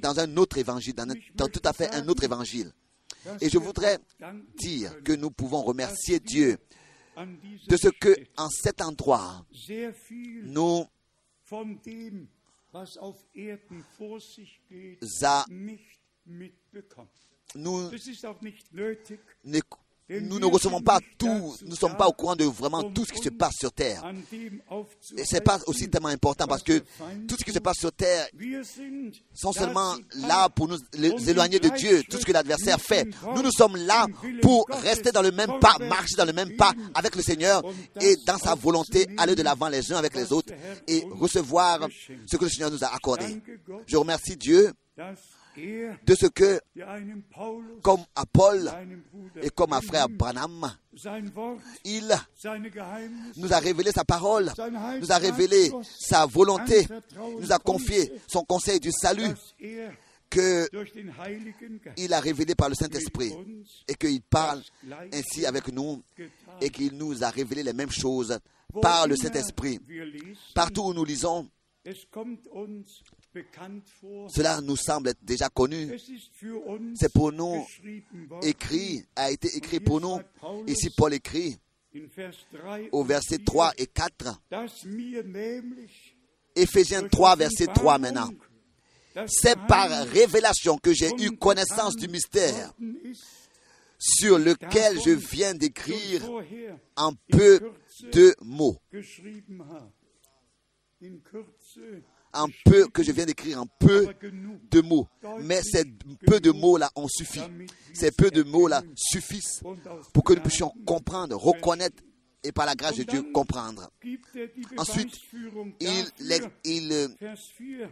[0.00, 2.72] dans un autre évangile, dans, un- dans tout à fait un autre évangile.
[3.40, 3.98] Et je voudrais
[4.56, 6.56] dire que nous pouvons remercier Dieu
[7.68, 9.46] de ce que, en cet endroit,
[10.44, 10.86] nous
[17.56, 17.88] nous,
[20.10, 23.12] Nous ne recevons pas tout, nous ne sommes pas au courant de vraiment tout ce
[23.12, 24.02] qui se passe sur terre.
[25.16, 25.64] Et c'est pas aufzuhalten.
[25.66, 26.78] aussi tellement important parce que
[27.26, 28.28] tout ce qui se passe sur terre
[29.32, 29.94] sont seulement
[30.28, 30.78] là pour nous
[31.26, 33.08] éloigner de Dieu, tout ce que l'adversaire fait.
[33.34, 34.06] Nous, nous sommes là
[34.42, 37.62] pour rester dans le même pas, marcher dans le même pas avec le Seigneur
[37.98, 40.52] et dans sa volonté, aller de l'avant les uns avec les autres
[40.86, 41.88] et recevoir
[42.26, 43.40] ce que le Seigneur nous a accordé.
[43.86, 44.70] Je remercie Dieu
[45.56, 46.60] de ce que,
[47.82, 48.70] comme à Paul
[49.42, 50.70] et comme à frère Branham,
[51.84, 52.12] il
[53.36, 54.52] nous a révélé sa parole,
[55.00, 56.86] nous a révélé sa volonté,
[57.40, 59.92] nous a confié son conseil du salut dass er
[60.34, 63.32] que durch den Heiligen Geist il a révélé par le Saint-Esprit
[63.86, 64.62] et qu'il parle
[65.12, 66.02] ainsi avec nous
[66.60, 68.38] et qu'il nous a révélé les mêmes choses
[68.82, 69.78] par le Saint-Esprit.
[70.54, 71.48] Partout où nous lisons,
[74.28, 75.98] cela nous semble être déjà connu.
[76.94, 77.66] C'est pour nous
[78.42, 80.20] écrit, a été écrit pour nous.
[80.66, 81.58] Ici, Paul écrit
[81.94, 86.16] in Vers 3 au verset 4, 3 et 4, dass mir nämlich
[86.56, 88.30] Éphésiens durch 3, verset 3 maintenant.
[89.28, 92.72] C'est par révélation que j'ai eu connaissance du mystère
[93.98, 96.28] sur lequel je viens d'écrire
[96.96, 97.60] en peu
[98.12, 98.76] de mots.
[102.34, 104.08] Un peu que je viens d'écrire, un peu
[104.70, 105.08] de mots.
[105.40, 105.84] Mais ces
[106.26, 107.40] peu de mots-là ont suffi.
[107.92, 109.62] Ces peu de mots-là suffisent
[110.12, 112.02] pour que nous puissions comprendre, reconnaître
[112.42, 113.90] et par la grâce de Dieu comprendre.
[114.76, 115.14] Ensuite,
[115.80, 116.06] Il,
[116.64, 117.90] il, euh, Vers 4,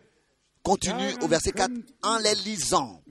[0.63, 3.03] continue au verset 4 en les lisant.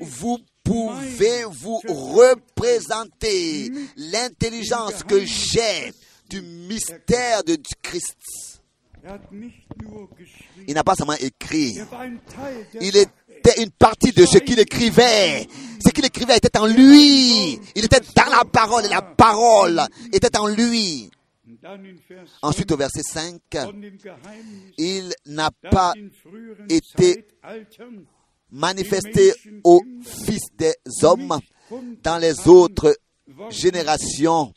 [0.00, 5.92] Vous pouvez vous représenter l'intelligence que j'ai
[6.28, 8.49] du mystère de Christ.
[10.66, 11.86] Il n'a pas seulement écrit, er
[12.80, 15.46] il était une partie de ce qu'il écrivait.
[15.84, 17.58] Ce qu'il écrivait était en lui.
[17.74, 19.82] Il était dans la parole et la parole
[20.12, 21.10] était en lui.
[22.42, 25.94] Ensuite au verset 5, von dem Geheimnis, il n'a pas
[26.68, 27.26] été
[28.50, 29.32] manifesté
[29.64, 29.82] aux
[30.24, 31.38] fils des hommes
[32.02, 32.96] dans les autres
[33.50, 34.52] générations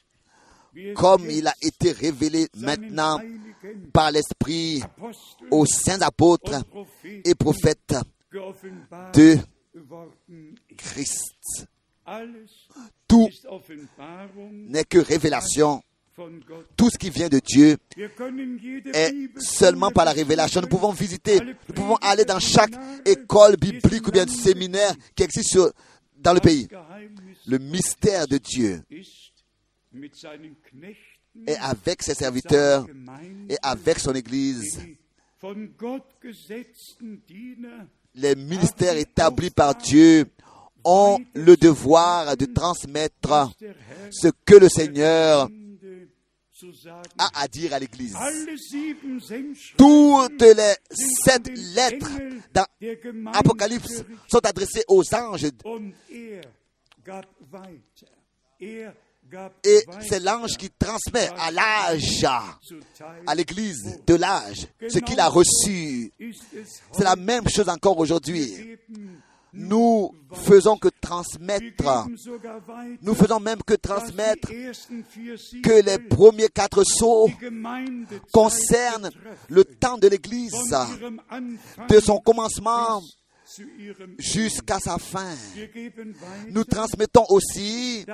[0.96, 3.20] comme il a été révélé maintenant
[3.92, 4.82] par l'Esprit
[5.52, 6.64] aux saints apôtres
[7.26, 7.96] et prophètes
[9.14, 9.38] de.
[10.78, 11.68] Christ.
[13.08, 13.30] Tout
[14.52, 15.82] n'est que révélation.
[16.76, 17.78] Tout ce qui vient de Dieu
[18.94, 20.62] est seulement par la révélation.
[20.62, 22.74] Nous pouvons visiter, nous pouvons aller dans chaque
[23.06, 25.58] école biblique ou bien séminaire qui existe
[26.18, 26.68] dans le pays.
[27.48, 28.84] Le mystère de Dieu
[31.48, 32.86] est avec ses serviteurs
[33.50, 34.80] et avec son Église.
[38.16, 40.26] Les ministères établis par Dieu
[40.86, 43.52] ont le devoir de transmettre
[44.12, 45.50] ce que le Seigneur
[47.18, 48.16] a à dire à l'Église.
[49.78, 50.76] Toutes les
[51.26, 52.12] sept lettres
[52.54, 52.66] dans
[53.34, 55.48] Apocalypse sont adressées aux anges
[59.64, 62.26] Et c'est l'ange qui transmet à l'âge,
[63.26, 66.12] à l'église de l'âge, ce qu'il a reçu.
[66.92, 68.78] C'est la même chose encore aujourd'hui.
[69.56, 72.08] Nous faisons que transmettre,
[73.04, 79.12] nous faisons même que transmettre que les premiers quatre Gemeindezeit concernent
[79.50, 80.54] le temps de l'église,
[81.88, 83.00] de son commencement
[84.18, 85.34] jusqu'à sa fin.
[86.50, 88.06] Nous transmettons aussi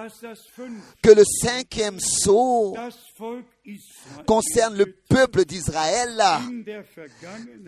[1.01, 2.75] que le cinquième sceau
[4.25, 6.17] concerne le peuple d'Israël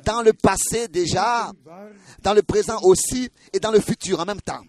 [0.03, 1.51] dans le passé déjà,
[2.21, 4.61] dans le présent aussi et dans le futur en même temps.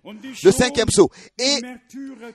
[0.44, 1.10] Le cinquième sceau.
[1.38, 1.60] Et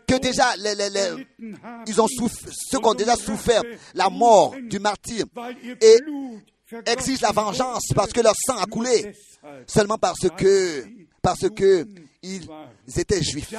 [0.07, 3.61] que déjà les, les- les- gelitten haben, ils ont souffert, ceux qui ont déjà souffert
[3.93, 5.25] la mort du martyr
[5.81, 5.97] et
[6.85, 9.13] Exigent la vengeance parce que leur sang a coulé
[9.67, 10.85] seulement parce que
[11.21, 11.87] parce que
[12.21, 12.45] ils
[12.97, 13.53] étaient juifs.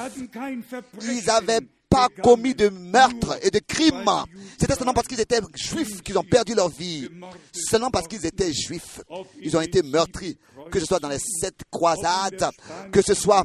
[1.01, 4.05] Ils n'avaient pas commis de meurtre et de crime.
[4.05, 7.09] weil die Juden C'était seulement parce qu'ils étaient juifs qu'ils ont perdu leur vie.
[7.51, 9.01] Seulement parce qu'ils étaient juifs.
[9.41, 10.37] Ils ont été meurtris.
[10.71, 12.51] Que ce soit dans les sept croisades,
[12.91, 13.43] que ce soit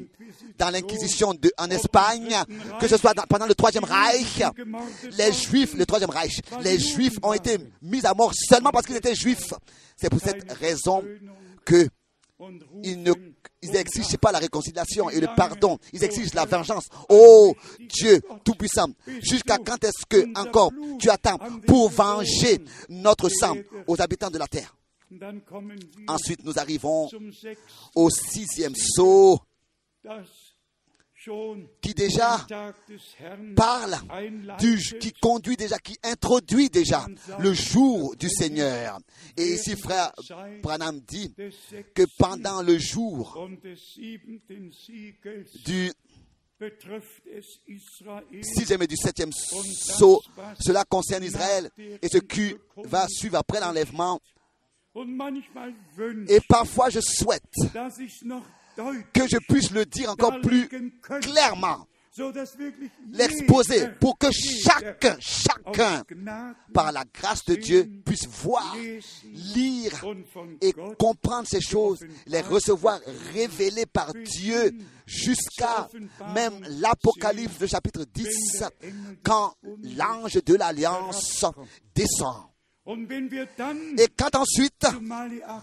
[0.59, 2.37] dans l'inquisition en Espagne,
[2.81, 4.43] que ce soit pendant le troisième Reich.
[5.17, 8.97] Les juifs, le troisième Reich, les juifs ont été mis à mort seulement parce qu'ils
[8.97, 9.53] étaient juifs.
[9.97, 11.03] C'est pour cette raison
[11.65, 11.89] que
[12.83, 13.13] ils ne
[13.63, 15.79] ils pas la réconciliation et le pardon.
[15.93, 16.85] Ils exigent la vengeance.
[17.09, 17.55] Oh
[17.89, 18.89] Dieu Tout-Puissant,
[19.23, 24.47] jusqu'à quand est-ce que encore tu attends pour venger notre sang aux habitants de la
[24.47, 24.77] terre?
[26.09, 27.09] Ensuite, nous arrivons
[27.95, 29.39] au sixième schon
[31.81, 32.47] qui déjà
[33.57, 33.97] parle
[34.59, 37.07] du, qui conduit déjà, qui introduit déjà
[37.39, 38.99] le jour du Seigneur.
[39.37, 40.13] Et ici, frère
[40.63, 41.35] Branham dit
[41.95, 43.49] que pendant le jour
[45.65, 45.93] du
[48.43, 50.21] sixième et du septième sceau,
[50.61, 54.21] cela concerne Israël et ce qui va suivre après l'enlèvement.
[56.29, 57.43] Et parfois, je souhaite
[59.13, 60.69] que je puisse le dire encore plus
[61.21, 61.87] clairement,
[63.11, 66.05] l'exposer pour que chacun, chacun,
[66.73, 68.77] par la grâce de Dieu, puisse voir,
[69.33, 70.05] lire
[70.61, 73.01] et comprendre ces choses, les recevoir
[73.33, 74.73] révélées par Dieu
[75.07, 75.89] jusqu'à
[76.35, 78.65] même l'Apocalypse, le chapitre 10,
[79.23, 79.55] quand
[79.97, 81.45] l'ange de l'Alliance
[81.95, 82.45] descend.
[82.87, 84.87] Et quand ensuite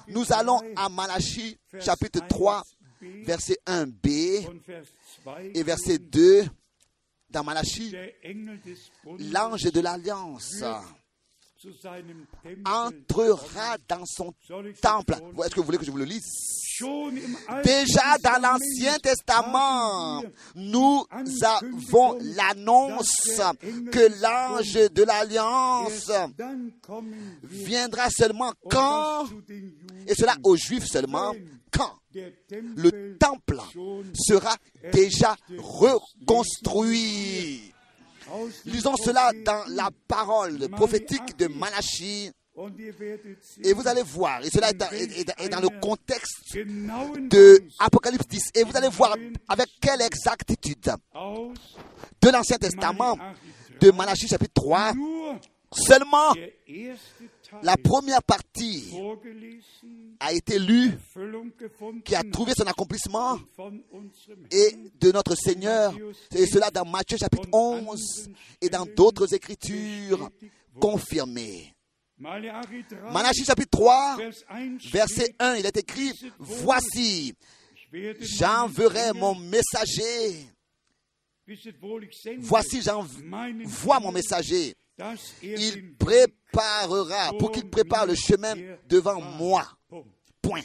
[0.07, 2.63] nous allons 3, à Malachie, chapitre 3,
[3.23, 4.87] verset 1b und Vers
[5.23, 6.45] 2, et verset 2,
[7.29, 7.95] dans Malachie,
[9.19, 10.63] l'ange de l'Alliance
[12.65, 14.33] entrera dans son
[14.81, 15.15] temple.
[15.43, 16.25] Est-ce que vous voulez que je vous le lise?
[17.63, 20.23] Déjà dans l'Ancien Testament,
[20.55, 21.05] nous
[21.43, 23.39] avons l'annonce
[23.91, 26.11] que l'ange de l'Alliance
[27.43, 29.27] viendra seulement quand,
[30.07, 31.33] et cela aux Juifs seulement,
[31.71, 31.93] quand
[32.75, 33.59] le temple
[34.13, 34.55] sera
[34.91, 37.73] déjà reconstruit.
[38.65, 42.31] Lisons cela dans la parole prophétique de Malachie.
[43.63, 48.75] Et vous allez voir, et cela est dans, le contexte de Apocalypse 10, et vous
[48.75, 49.15] allez voir
[49.47, 50.91] avec quelle exactitude.
[52.21, 53.17] De l'Ancien Testament,
[53.79, 55.39] de Malachie chapitre 3, nur
[55.73, 56.33] seulement
[57.63, 58.91] la première partie
[60.19, 60.91] a été lue,
[62.05, 63.39] qui a trouvé son accomplissement,
[64.51, 65.93] et de notre Seigneur,
[66.35, 68.29] et cela dans Matthieu chapitre 11,
[68.61, 70.29] et dans d'autres écritures
[70.79, 71.73] confirmées.
[72.17, 77.33] Malachi 3, Malachie chapitre 3, Vers 1 verset steht, 1, il est écrit, Voici,
[78.19, 80.45] j'enverrai mon messager.
[82.37, 84.75] Voici, j'envoie mon messager.
[85.01, 88.53] er Il den préparera, pour qu'il prépare le chemin
[88.87, 89.67] devant moi.
[90.41, 90.63] Point.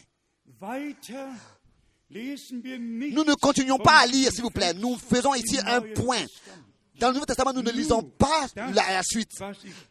[2.11, 4.73] Nous ne continuons pas à lire, s'il vous plaît.
[4.75, 6.25] Nous faisons ici un point.
[6.99, 9.33] Dans le Nouveau Testament, nous ne lisons pas la, la suite.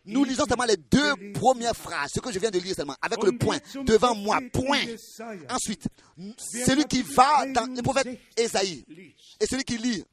[0.05, 3.21] Nous lisons seulement les deux premières phrases, ce que je viens de lire seulement, avec
[3.23, 4.81] le point, devant moi, point.
[5.49, 5.87] Ensuite,
[6.37, 8.83] celui qui va dans le prophète Esaïe,
[9.39, 10.03] et celui qui lit,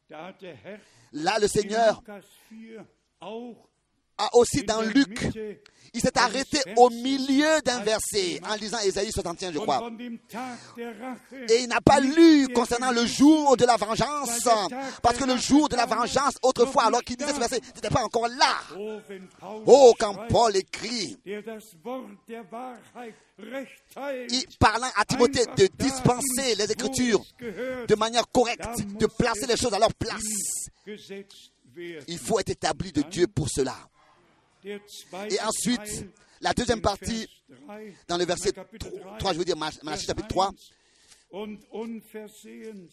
[1.13, 2.03] là le Seigneur
[4.33, 5.29] aussi dans Luc,
[5.95, 9.91] il s'est arrêté au milieu d'un verset, en lisant Esaïe 61, je crois.
[11.51, 14.49] Et il n'a pas lu concernant le jour de la vengeance,
[15.03, 18.03] parce que le jour de la vengeance, autrefois, alors qu'il disait ce verset, n'était pas
[18.05, 18.57] encore là.
[19.67, 21.19] Oh, quand Paul écrit,
[24.31, 28.65] il- parlant à Timothée de dispenser les Écritures de manière correcte,
[28.99, 30.23] de placer les choses à leur place.
[32.09, 33.75] Il faut être établi de Dieu pour cela.
[34.65, 36.07] Et ensuite,
[36.41, 37.77] la deuxième partie, Vers 3,
[38.09, 40.53] dans le verset Kapitel 3, 3, je veux dire Malachie chapitre 3, 1,
[41.31, 42.93] Und unversehens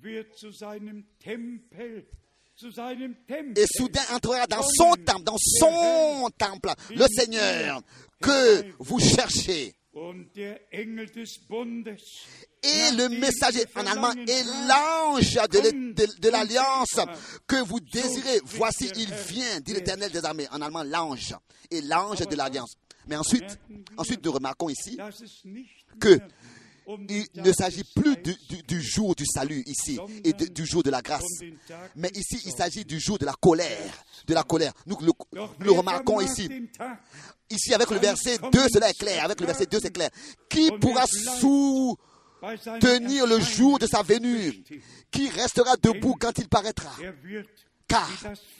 [0.00, 2.06] wird zu seinem Tempel,
[2.54, 3.58] zu seinem Tempel.
[3.58, 7.82] et soudain entrera dans son temple, dans son temple, le Seigneur
[8.20, 9.74] que vous cherchez.
[12.62, 17.00] Et le messager en allemand et l'ange de, l'alliance
[17.46, 18.40] que vous désirez.
[18.44, 20.48] Voici, il vient, dit l'éternel des armées.
[20.50, 21.34] En allemand, l'ange.
[21.70, 22.74] Et l'ange de l'alliance.
[23.06, 23.58] Mais ensuite,
[23.96, 24.98] ensuite, nous remarquons ici
[25.98, 26.18] que
[26.88, 28.34] il ne s'agit plus du,
[28.66, 31.24] du- jour du salut ici et du jour de la grâce.
[31.96, 34.04] Mais ici, il s'agit du jour de la colère.
[34.26, 34.72] De la colère.
[34.86, 36.48] Nous le, remarquons ici.
[37.50, 39.24] Ici, avec le verset 2, cela est clair.
[39.24, 40.10] Avec le verset 2, c'est clair.
[40.48, 41.04] Qui pourra
[42.42, 44.62] bei seinem le jour de sa venue?
[45.10, 46.90] Qui restera debout quand il paraîtra?
[47.88, 48.08] Car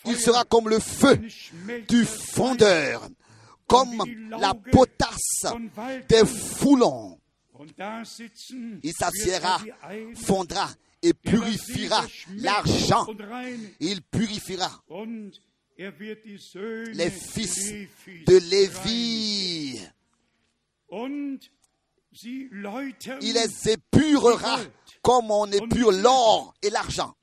[0.04, 1.20] il sera comme le feu
[1.88, 3.08] du fondeur,
[3.66, 5.46] comme la potasse
[6.08, 7.15] des foulons.
[8.82, 10.68] Il s'assiera, er fondra
[11.02, 12.04] et er purifiera
[12.36, 13.06] l'argent.
[13.80, 14.70] Il purifiera
[15.78, 15.92] er
[16.94, 17.72] les fils
[18.26, 18.36] de.
[18.50, 19.80] Lévi.
[23.20, 24.58] Il les épurera
[25.02, 27.14] comme on épure l'or et l'argent.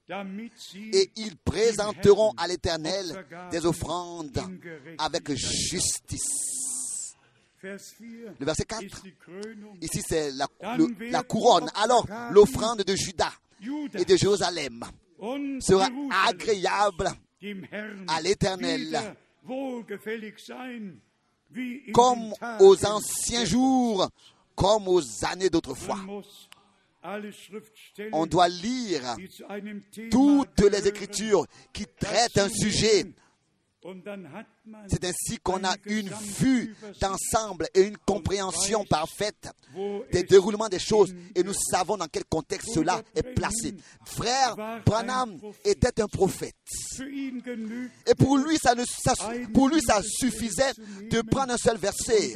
[0.94, 4.40] Et ils présenteront à l'Éternel des offrandes
[5.00, 6.62] avec justice.
[7.64, 8.84] Vers 4 Le verset 4.
[8.84, 10.47] ist die Krönung Ici, c'est la,
[10.78, 11.70] le- la couronne.
[11.76, 14.84] Alors, l'offrande de Juda Judas et de Jérusalem
[15.61, 15.88] sera
[16.28, 17.09] agréable
[18.07, 19.16] à l'Éternel.
[21.93, 24.09] comme aux anciens jours,
[24.55, 25.99] comme aux années d'autrefois.
[28.14, 29.16] On doit lire
[30.11, 33.05] toutes les Écritures qui traitent un sujet.
[34.88, 39.50] C'est ainsi qu'on a une vue d'ensemble et une compréhension parfaite
[40.12, 43.76] des es déroulements des choses et nous savons dans quel contexte cela est placé.
[44.06, 44.56] Frère
[44.86, 46.56] Branham était un prophète.
[48.08, 48.74] Et pour lui, ça,
[50.04, 50.74] suffisait
[51.10, 52.34] de prendre un seul verset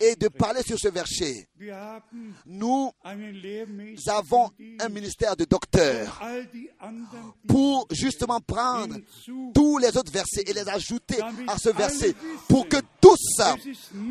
[0.00, 1.48] et de parler sur ce verset.
[2.46, 2.90] Nous
[4.08, 4.50] avons
[4.80, 6.22] un ministère de docteur
[7.46, 8.96] pour justement prendre
[9.54, 12.14] tous les autres versets et les ajouter à ce verset
[12.48, 13.42] pour que tous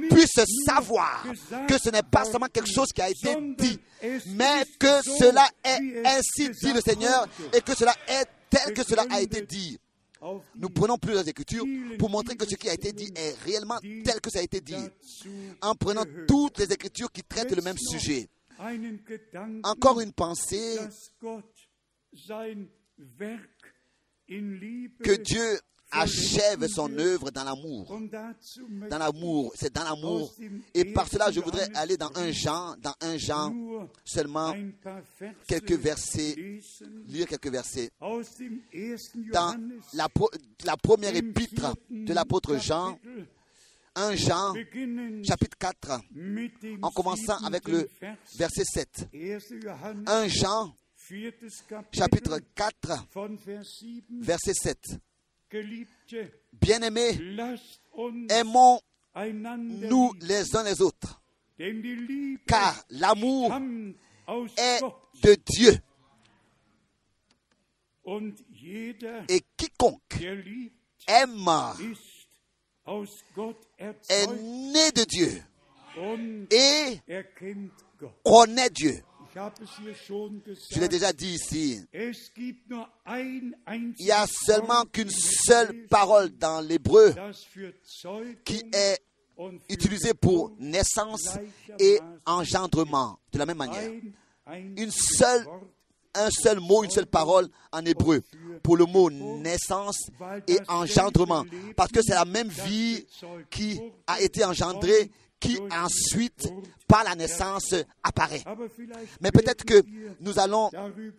[0.09, 1.25] puissent savoir
[1.67, 3.79] que ce n'est pas seulement quelque chose qui a été dit,
[4.27, 9.05] mais que cela est ainsi dit le Seigneur et que cela est tel que cela
[9.09, 9.77] a été dit.
[10.55, 11.65] nous prenons plusieurs écritures
[11.99, 14.61] pour montrer que ce qui a été dit est réellement tel que ça a été
[14.61, 14.75] dit,
[15.61, 18.27] en prenant toutes les écritures qui traitent le même sujet.
[19.63, 20.79] Encore une pensée
[25.03, 25.59] que Dieu
[25.95, 27.99] achève son œuvre dans l'amour.
[28.89, 30.33] Dans l'amour, c'est dans l'amour.
[30.73, 33.53] Et par cela, je voudrais aller dans un Jean, dans un Jean,
[34.03, 34.53] seulement
[35.47, 36.35] quelques versets,
[37.07, 37.89] lire quelques versets.
[39.31, 39.55] Dans
[39.93, 40.07] la,
[40.65, 43.27] la première épître de l'apôtre Jean, Kapitel,
[43.95, 44.53] 1 Jean,
[45.23, 48.17] chapitre 4, mit dem en commençant avec le Vers.
[48.37, 49.07] verset 7.
[49.13, 49.39] 1.
[49.61, 50.75] Johannes, 1 Jean,
[51.93, 54.03] chapitre 4, von Vers 7.
[54.19, 54.77] verset 7.
[56.53, 58.79] Bien-aimés, lasst uns aimons
[59.13, 61.21] einander nous lieben, les uns les autres,
[62.47, 63.53] car l'amour
[64.57, 64.81] est
[65.23, 65.77] de Dieu.
[69.29, 70.21] Et quiconque
[71.07, 71.49] aime
[74.09, 75.41] est né de Dieu
[76.51, 76.99] et
[78.23, 79.01] connaît Dieu.
[80.71, 81.81] Je l'ai déjà dit ici.
[83.99, 87.13] Il y a seulement qu'une seule parole dans l'hébreu
[88.45, 89.01] qui est
[89.69, 91.37] utilisée pour naissance
[91.79, 93.19] et engendrement.
[93.31, 93.91] De la même manière.
[94.77, 95.45] Une seule,
[96.13, 98.21] un seul mot, une seule parole en hébreu
[98.63, 100.09] pour le mot naissance
[100.47, 101.45] et engendrement.
[101.75, 103.05] Parce que c'est la même vie
[103.49, 106.51] qui a été engendrée qui ensuite,
[106.87, 108.43] par la naissance, apparaît.
[109.21, 109.81] Mais peut-être que
[110.21, 110.69] nous allons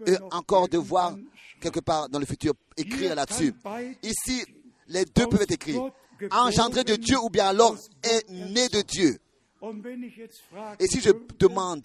[0.08, 1.16] euh, encore devoir,
[1.60, 3.54] quelque part dans le futur, écrire là-dessus.
[4.02, 4.44] Ici,
[4.88, 5.78] les deux peuvent être écrits.
[6.30, 9.18] Engendré de Dieu ou bien alors est né de Dieu.
[10.78, 11.84] Et si je demande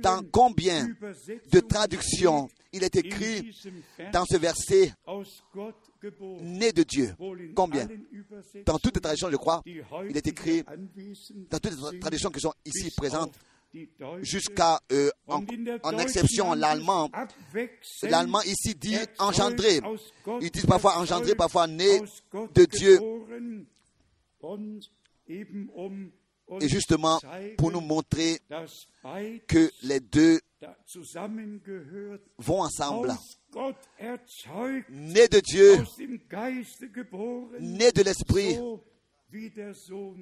[0.00, 0.88] dans combien
[1.52, 3.50] de traductions il est écrit
[4.12, 4.92] dans ce verset
[6.40, 7.14] né de Dieu,
[7.54, 7.88] combien?
[8.66, 10.62] Dans toutes les traductions, je crois, il est écrit
[11.50, 13.34] dans toutes les sind, traductions qui sont ici présentes,
[14.22, 15.44] jusqu'à euh, en,
[15.82, 17.10] en exception l'allemand.
[18.02, 19.80] L'allemand ici dit engendré.
[20.40, 22.00] Ils disent parfois engendré, parfois né
[22.54, 22.98] de Dieu.
[26.60, 27.20] Et justement,
[27.56, 28.40] pour nous montrer
[29.46, 30.40] que les deux
[32.38, 33.14] vont ensemble.
[34.90, 35.76] Né de Dieu,
[37.60, 38.58] né de l'Esprit,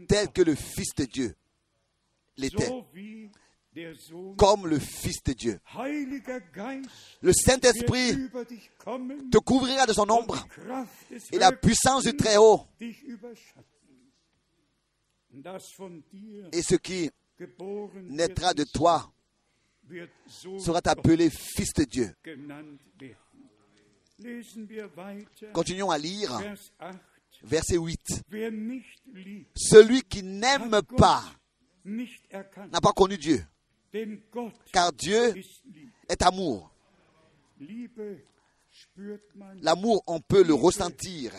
[0.09, 1.35] tel que le Fils de Dieu
[2.37, 2.70] l'était,
[4.37, 5.61] comme le Fils de Dieu.
[7.20, 8.31] Le Saint-Esprit
[9.31, 10.47] te couvrira de son ombre
[11.33, 12.66] et la puissance du Très-Haut
[16.53, 17.11] et ce qui
[18.09, 19.12] naîtra de toi
[20.59, 22.14] sera appelé Fils de Dieu.
[25.53, 27.01] Continuons à lire Vers 8.
[27.43, 28.22] verset 8.
[28.30, 31.22] Wer nicht liebt, Celui qui n'aime pas
[31.84, 33.45] n'a pas connu Dieu,
[34.72, 35.34] car Dieu
[36.09, 36.72] est amour.
[39.62, 41.32] L'amour, on peut le ressentir.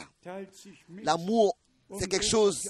[1.03, 1.57] L'amour,
[1.99, 2.69] c'est quelque chose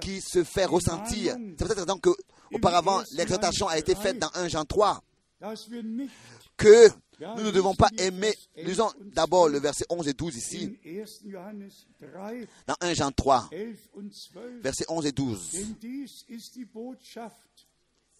[0.00, 1.36] qui se fait ressentir.
[1.58, 2.10] C'est peut-être donc que
[2.52, 5.02] auparavant l'exhortation a été faite dans 1 Jean 3
[5.40, 6.10] dass wir nicht
[6.56, 6.88] que
[7.20, 8.34] nous ne devons pas aimer.
[8.56, 11.04] Lisons d'abord le verset 11 et 12 ici, in 1.
[11.30, 11.70] Johannes
[12.00, 14.62] 3, dans 1 Jean 3, 11 und 12.
[14.62, 15.50] versets 11 et 12.
[15.52, 17.66] Denn dies ist die Botschaft,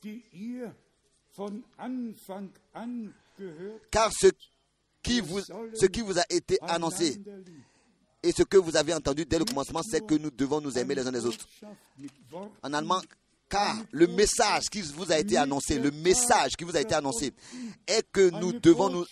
[0.02, 0.74] die ihr
[1.32, 4.28] von Anfang an gehört Car ce
[5.02, 7.20] qui vous, ce qui vous a été annoncé.
[8.26, 10.94] Et ce que vous avez entendu dès le commencement, c'est que nous devons nous aimer
[10.94, 11.46] les uns les autres.
[12.62, 13.00] En allemand,
[13.48, 17.32] car le message qui vous a été annoncé, le message qui vous a été annoncé,
[17.86, 19.04] est que nous devons nous,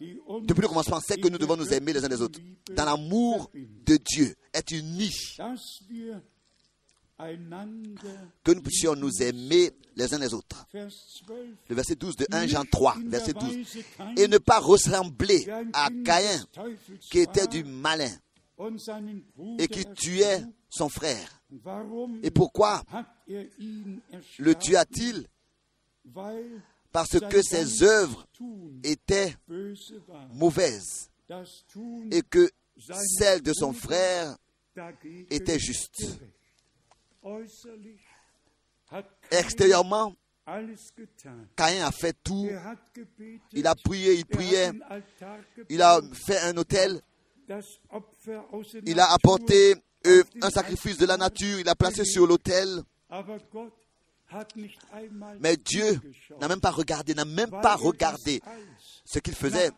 [0.00, 2.40] depuis le commencement, c'est que nous devons nous aimer les uns les autres.
[2.74, 5.36] Dans l'amour de Dieu, est unis,
[8.44, 10.66] que nous puissions nous aimer les uns les autres.
[10.72, 11.24] Vers 12,
[11.68, 13.56] Le verset 12 de 1 Jean 3, in der verset 12.
[13.56, 16.44] Weise Kain, Et ne pas ressembler à Caïn,
[17.10, 18.10] qui était du malin
[19.58, 21.42] et qui tuait son frère.
[22.22, 22.82] Et pourquoi
[23.26, 25.26] le tua-t-il?
[26.92, 28.26] Parce que ses œuvres
[28.84, 29.34] étaient
[30.32, 31.10] mauvaises
[32.10, 32.50] et que
[33.18, 34.36] celles de son frère
[35.30, 36.18] étaient justes.
[39.30, 40.14] Extérieurement.
[41.56, 42.48] Caïn a fait tout.
[43.52, 44.70] Il a prié, il priait,
[45.68, 47.02] il a fait un autel,
[48.86, 49.74] il a apporté
[50.06, 52.82] euh, un sacrifice de la nature, il a placé sur l'autel.
[55.40, 56.00] Mais Dieu
[56.40, 58.42] n'a même pas regardé, n'a même pas er regardé
[59.04, 59.70] ce qu'il faisait,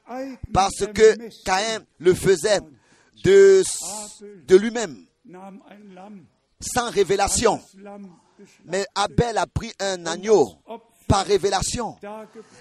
[0.53, 2.61] parce que Caïn le faisait
[3.24, 3.62] de,
[4.47, 5.05] de lui-même,
[6.61, 7.61] sans révélation.
[8.64, 10.48] Mais Abel a pris un agneau
[11.08, 11.96] par révélation.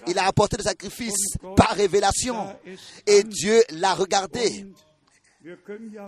[0.06, 2.54] Il a apporté le sacrifice par révélation.
[3.06, 4.66] Et Dieu l'a regardé.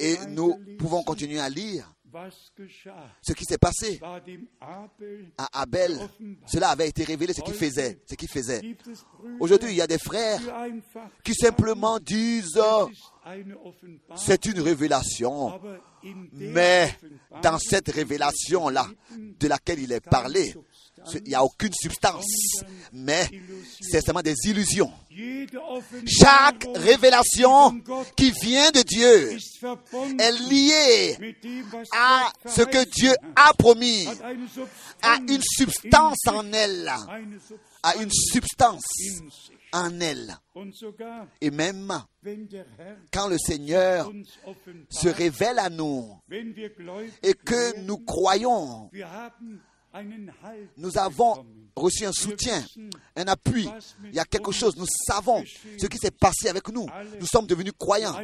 [0.00, 1.90] Et nous pouvons continuer à lire
[3.22, 4.00] ce qui s'est passé
[5.38, 5.98] à Abel.
[6.46, 7.98] Cela avait été révélé, ce qu'il faisait.
[8.06, 8.60] Ce qu'il faisait.
[9.40, 10.40] Aujourd'hui, il y a des frères
[11.24, 12.60] qui simplement disent
[14.16, 15.60] c'est une révélation.
[16.32, 16.96] Mais
[17.42, 18.86] dans cette révélation-là,
[19.38, 20.54] de laquelle il est parlé,
[21.14, 22.24] il n'y a aucune substance,
[22.92, 23.28] mais
[23.80, 24.92] c'est seulement des illusions.
[26.06, 27.80] Chaque révélation
[28.16, 29.36] qui vient de Dieu
[30.18, 31.34] est liée
[31.92, 34.06] à ce que Dieu a promis,
[35.02, 36.90] à une substance en elle,
[37.82, 38.82] à une substance.
[39.72, 40.36] En elle.
[41.40, 41.92] Et même
[43.12, 44.10] quand le Seigneur
[44.88, 46.18] se révèle à nous
[47.22, 48.90] et que nous croyons,
[50.76, 52.64] nous avons reçu un soutien,
[53.16, 53.68] un appui.
[54.04, 55.42] Il y a quelque chose, nous savons
[55.78, 56.86] ce qui s'est passé avec nous.
[57.20, 58.16] Nous sommes devenus croyants.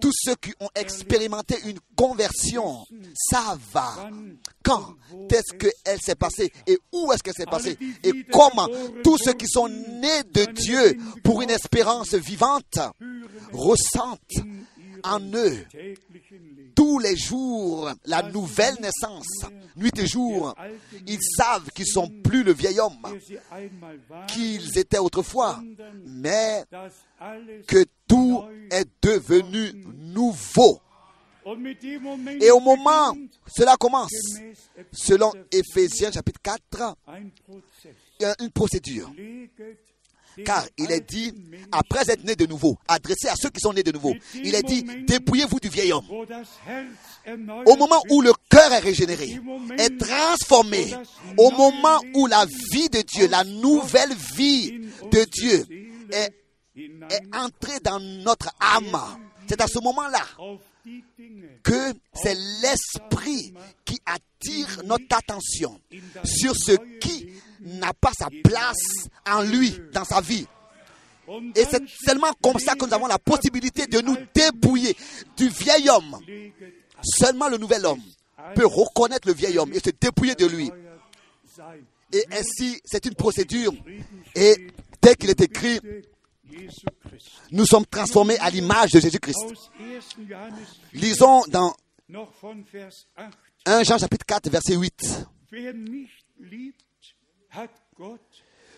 [0.00, 2.84] Tous ceux qui ont expérimenté une conversion
[3.30, 4.10] savent
[4.62, 4.94] quand
[5.30, 8.68] est-ce qu'elle s'est passée et où est-ce qu'elle s'est passée et comment
[9.02, 12.78] tous ceux qui sont nés de Dieu pour une espérance vivante
[13.52, 14.20] ressentent
[15.06, 15.64] en eux
[16.74, 19.46] tous les jours la nouvelle naissance,
[19.76, 20.54] nuit et jour.
[21.06, 22.98] Ils savent qu'ils sont plus le vieil homme
[24.28, 25.60] qu'ils étaient autrefois,
[26.04, 26.64] mais
[27.66, 30.80] que tout est devenu nouveau.
[32.40, 34.10] Et au moment, cela commence,
[34.92, 37.94] selon Éphésiens chapitre 4, ein Prozess.
[38.18, 39.12] il y a une procédure.
[40.44, 41.32] Car il est dit,
[41.72, 44.62] après être né de nouveau, adressé à ceux qui sont nés de nouveau, il est
[44.62, 46.06] dit, dépouillez-vous du vieil homme.
[47.66, 49.40] Au moment où le cœur est régénéré,
[49.78, 50.94] est transformé,
[51.38, 54.80] au moment où la vie de Dieu, la nouvelle vie
[55.10, 55.66] de Dieu
[56.10, 56.32] est,
[56.76, 58.98] est entrée dans notre âme,
[59.48, 60.22] c'est à ce moment-là
[61.62, 63.52] que c'est l'esprit
[63.84, 65.80] qui attire notre attention
[66.24, 67.28] sur ce qui
[67.66, 70.46] n'a pas sa place en lui, dans sa vie.
[71.54, 74.96] Et c'est seulement comme ça que nous avons la possibilité de nous dépouiller
[75.36, 76.18] du vieil homme.
[77.02, 78.02] Seulement le nouvel homme
[78.54, 80.70] peut reconnaître le vieil homme et se dépouiller de lui.
[82.12, 83.72] Et ainsi, c'est une procédure.
[84.34, 84.68] Et
[85.00, 85.80] tel qu'il est écrit,
[87.50, 89.44] nous sommes transformés à l'image de Jésus-Christ.
[89.44, 90.00] Aus 1.
[90.28, 91.74] Johannes 4, Lisons dans
[92.08, 93.26] noch von Vers 8.
[93.66, 95.26] 1 Jean chapitre 4, verset 8.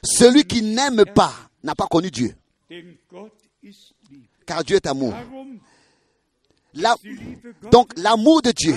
[0.03, 2.35] Celui qui n'aime pas n'a pas connu Dieu,
[4.47, 5.13] car Dieu est amour.
[6.75, 6.95] La-
[7.71, 8.75] donc l'amour de Dieu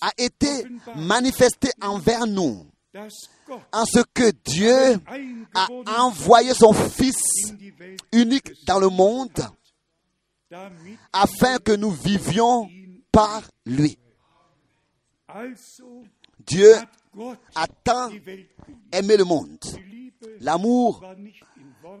[0.00, 0.64] a été
[0.96, 2.66] manifesté envers nous
[3.72, 5.00] en ce que Dieu
[5.54, 5.68] a
[6.00, 7.16] envoyé son Fils
[8.12, 9.30] unique dans le monde
[11.12, 12.68] afin que nous vivions
[13.10, 13.98] par lui.
[16.46, 16.74] Dieu
[17.54, 18.10] a tant
[18.92, 19.58] aimé le monde.
[20.40, 21.02] L'amour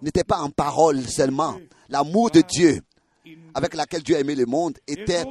[0.02, 1.56] n'était pas en parole seulement.
[1.88, 2.80] L'amour de Dieu
[3.54, 5.24] avec laquelle Dieu a aimé le monde était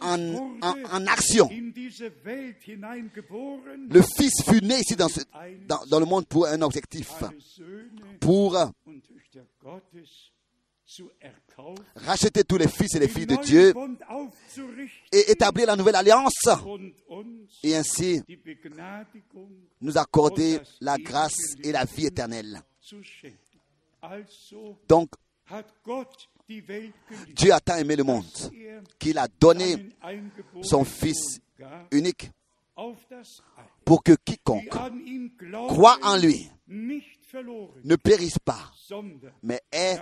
[0.00, 1.48] en, action.
[1.50, 1.82] Le
[4.16, 5.08] Fils fut né ici dans,
[5.88, 7.12] dans- le monde pour un objectif,
[8.20, 8.56] pour
[11.96, 13.74] racheter tous les fils et les filles de Dieu
[15.12, 16.48] et établir la nouvelle alliance.
[17.62, 18.22] Et ainsi
[19.80, 22.62] nous accorder la grâce et la vie éternelle.
[24.88, 25.10] Donc
[27.34, 29.88] Dieu a tant aimé le monde er qu'il a donné
[30.62, 31.40] son Fils
[31.90, 32.30] unique
[33.84, 34.68] pour que quiconque
[35.68, 36.50] croit en lui
[37.84, 38.70] ne périsse pas,
[39.42, 39.98] mais ait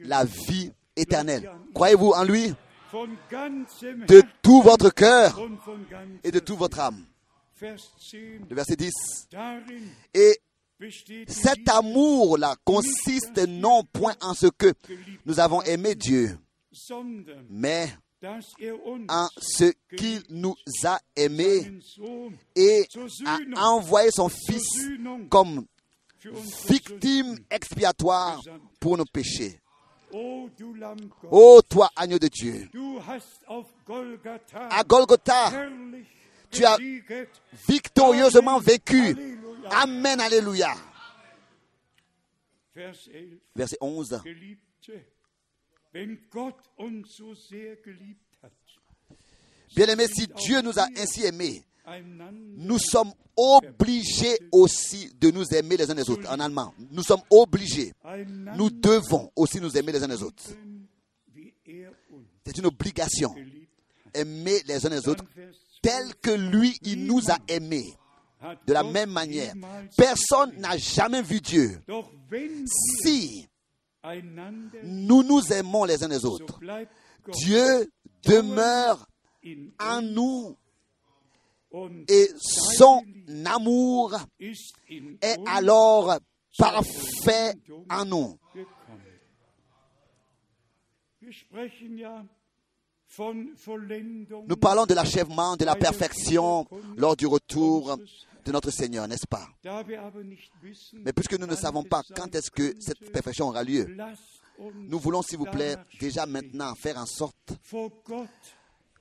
[0.00, 1.50] la vie éternelle.
[1.74, 2.54] Croyez-vous en lui?
[2.92, 5.38] De tout votre cœur
[6.24, 7.04] et de toute votre âme.
[7.60, 8.16] Vers 10,
[8.48, 8.92] Le verset 10.
[9.30, 9.60] darin
[10.14, 10.38] Et
[11.26, 14.72] cet amour-là consiste non point en ce que
[15.26, 16.38] nous avons aimé Dieu,
[17.50, 17.88] mais
[19.08, 21.80] en ce qu'il nous a aimés
[22.54, 22.86] et
[23.26, 24.88] a envoyé son Fils
[25.28, 25.66] comme
[26.68, 28.42] victime expiatoire
[28.80, 29.60] pour nos péchés.
[30.12, 32.68] O du Lamm Gottes, Ô toi, agneau de Dieu,
[34.70, 35.68] à Golgotha,
[36.50, 36.78] tu as
[37.68, 39.14] victorieusement vécu.
[39.70, 40.74] Amen, Alléluia.
[42.74, 43.40] Vers 11.
[43.54, 44.20] Verset 11.
[44.24, 44.92] Geliebte,
[45.92, 48.52] wenn Gott uns so sehr geliebt hat,
[49.74, 51.62] Bien-aimés, si Dieu nous a ainsi aimés,
[52.56, 56.28] nous sommes obligés aussi de nous aimer les uns les autres.
[56.30, 57.92] En allemand, nous sommes obligés.
[58.56, 60.44] Nous devons aussi nous aimer les uns les autres.
[62.44, 63.34] C'est une obligation.
[64.14, 65.34] Aimer les uns les autres hat.
[65.36, 67.94] Vers 12 tel que lui, il nous a aimés.
[68.66, 69.52] De la même manière,
[69.96, 71.80] personne n'a jamais vu Dieu.
[73.02, 73.48] Si
[74.84, 76.60] nous nous aimons les uns les autres,
[77.32, 77.90] Dieu
[78.22, 79.06] demeure
[79.44, 80.56] in en nous
[82.08, 83.02] et son
[83.44, 86.18] amour est alors
[86.56, 87.54] parfait
[87.90, 88.38] en nous.
[94.46, 96.66] Nous parlons de l'achèvement, de la perfection
[96.96, 97.98] lors du retour
[98.44, 99.46] de notre Seigneur, n'est-ce pas?
[100.94, 103.96] Mais puisque nous ne savons pas quand est-ce que cette perfection aura lieu,
[104.74, 107.52] nous voulons, s'il vous plaît, déjà maintenant faire en sorte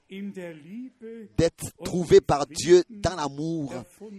[0.10, 3.74] d'être trouvés par Dieu dans l'amour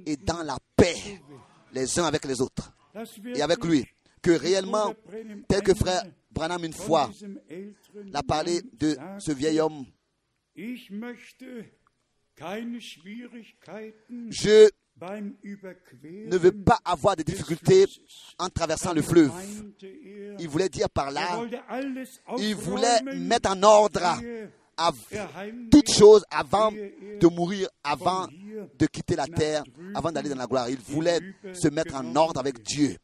[0.06, 1.20] et dans la paix
[1.72, 2.72] les uns avec les autres.
[3.34, 3.86] Et avec lui.
[4.20, 4.94] Que réellement,
[5.48, 7.10] tel que frère Branham une fois
[8.12, 9.84] l'a parlé de ce vieil homme,
[10.56, 10.92] je
[16.26, 17.86] ne veux pas avoir de difficultés
[18.38, 19.30] en traversant le fleuve.
[19.82, 21.40] er, Il voulait dire par er là,
[22.38, 24.20] il voulait mettre en ordre
[25.70, 28.26] toutes choses avant de mourir, avant
[28.78, 29.64] de quitter la terre,
[29.94, 30.68] avant d'aller dans la gloire.
[30.70, 31.20] Il voulait
[31.52, 32.96] se mettre en ordre avec Dieu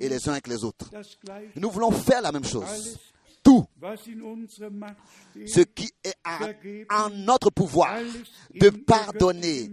[0.00, 0.90] et les uns avec les autres.
[1.56, 2.98] Nous voulons faire la même chose.
[3.42, 3.64] Tout
[5.46, 6.14] ce qui est
[6.90, 7.98] en, notre pouvoir
[8.54, 9.70] de pardonner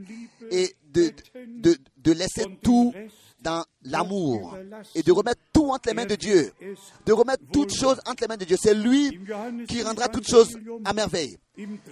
[0.52, 1.12] et de,
[1.48, 2.94] de, de laisser tout
[3.44, 4.58] dans l'amour
[4.96, 6.52] et de remettre tout entre les mains de Dieu.
[7.06, 8.58] De remettre toutes choses entre les mains de Dieu.
[8.60, 9.20] C'est lui
[9.68, 11.38] qui rendra toutes choses à merveille.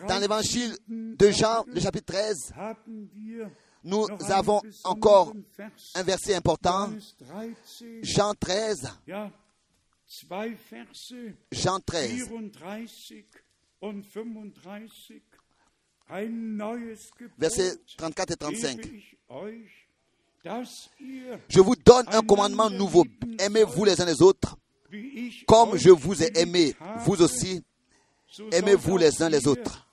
[0.08, 3.49] Dans l'évangile de Jean, le chapitre 13, haben wir
[3.84, 5.34] nous avons encore
[5.95, 6.91] un verset important.
[7.20, 9.32] Johannes 13, Jean 13, ja,
[10.06, 13.26] zwei Verse, Jean 13, 34
[13.80, 15.22] und 35,
[16.10, 19.18] ein neues Gebot versets 34 et 35.
[20.44, 23.06] Je vous donne un commandement nouveau.
[23.39, 24.58] Aimez-vous les uns les autres.
[25.48, 26.76] Comme je vous ai aimé,
[27.06, 27.64] vous aussi,
[28.52, 29.88] aimez-vous les uns les autres.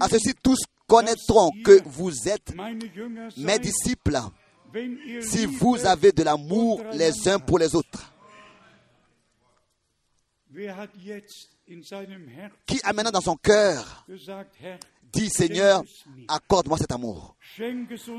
[0.00, 2.54] À ceci, tous connaîtront que vous êtes
[3.36, 4.18] mes disciples
[5.20, 8.12] si vous avez de l'amour les uns pour les autres.
[12.66, 14.06] Qui a maintenant dans son cœur
[15.12, 15.82] dit Seigneur,
[16.28, 17.36] accorde-moi cet amour.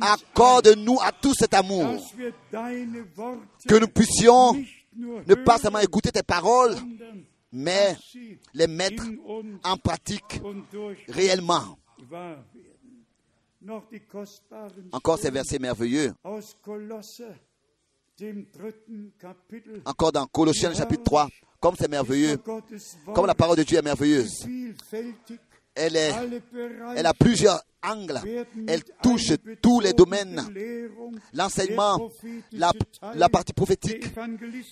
[0.02, 1.86] Accorde-nous à tous cet amour.
[3.68, 4.54] Que nous puissions
[4.96, 6.76] ne pas seulement écouter tes paroles,
[7.52, 7.96] mais
[8.54, 9.04] les mettre
[9.64, 10.42] en pratique
[11.08, 11.78] réellement.
[14.92, 16.14] Encore ces versets merveilleux.
[19.86, 21.30] Encore dans Colossiens chapitre 3.
[21.60, 22.38] Comme c'est merveilleux.
[23.14, 24.46] Comme la parole de Dieu est merveilleuse.
[25.76, 26.12] Elle, est,
[26.96, 28.20] elle a plusieurs angles.
[28.68, 30.42] Elle touche tous les domaines.
[31.34, 32.10] L'enseignement,
[32.52, 32.72] la,
[33.16, 34.06] la partie prophétique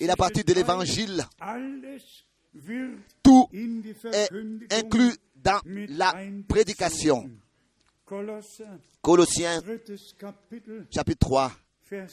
[0.00, 1.24] et la partie de l'évangile.
[3.22, 3.48] Tout
[4.12, 4.28] est
[4.72, 6.14] inclus dans la
[6.48, 7.30] prédication.
[9.02, 9.60] Colossiens
[10.90, 11.52] chapitre 3,
[11.90, 12.06] Vers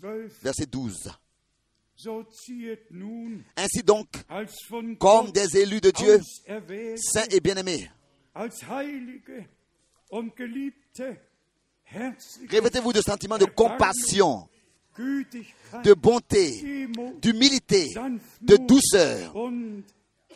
[0.00, 0.32] 12.
[0.42, 1.10] verset 12.
[1.96, 4.08] So ziehet nun Ainsi donc,
[4.98, 6.18] comme des élus de Dieu,
[6.96, 7.90] saints et bien-aimés,
[12.50, 14.48] revêtez-vous de sentiments de compassion,
[14.98, 16.88] de bonté,
[17.20, 17.88] d'humilité,
[18.40, 19.34] de douceur,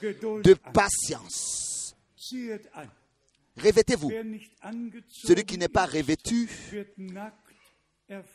[0.00, 1.96] de patience.
[3.56, 4.10] Revêtez-vous.
[4.10, 6.48] Angezogen Celui qui n'est pas revêtu.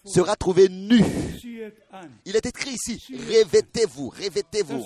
[0.05, 0.99] Sera trouvé nu.
[2.26, 4.84] Il est écrit ici, revêtez-vous, revêtez-vous.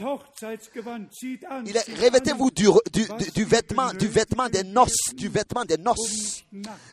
[1.65, 5.77] Il est, revêtez-vous du, du, du- du vêtement, du vêtement des noces, du vêtement des
[5.77, 6.43] noces.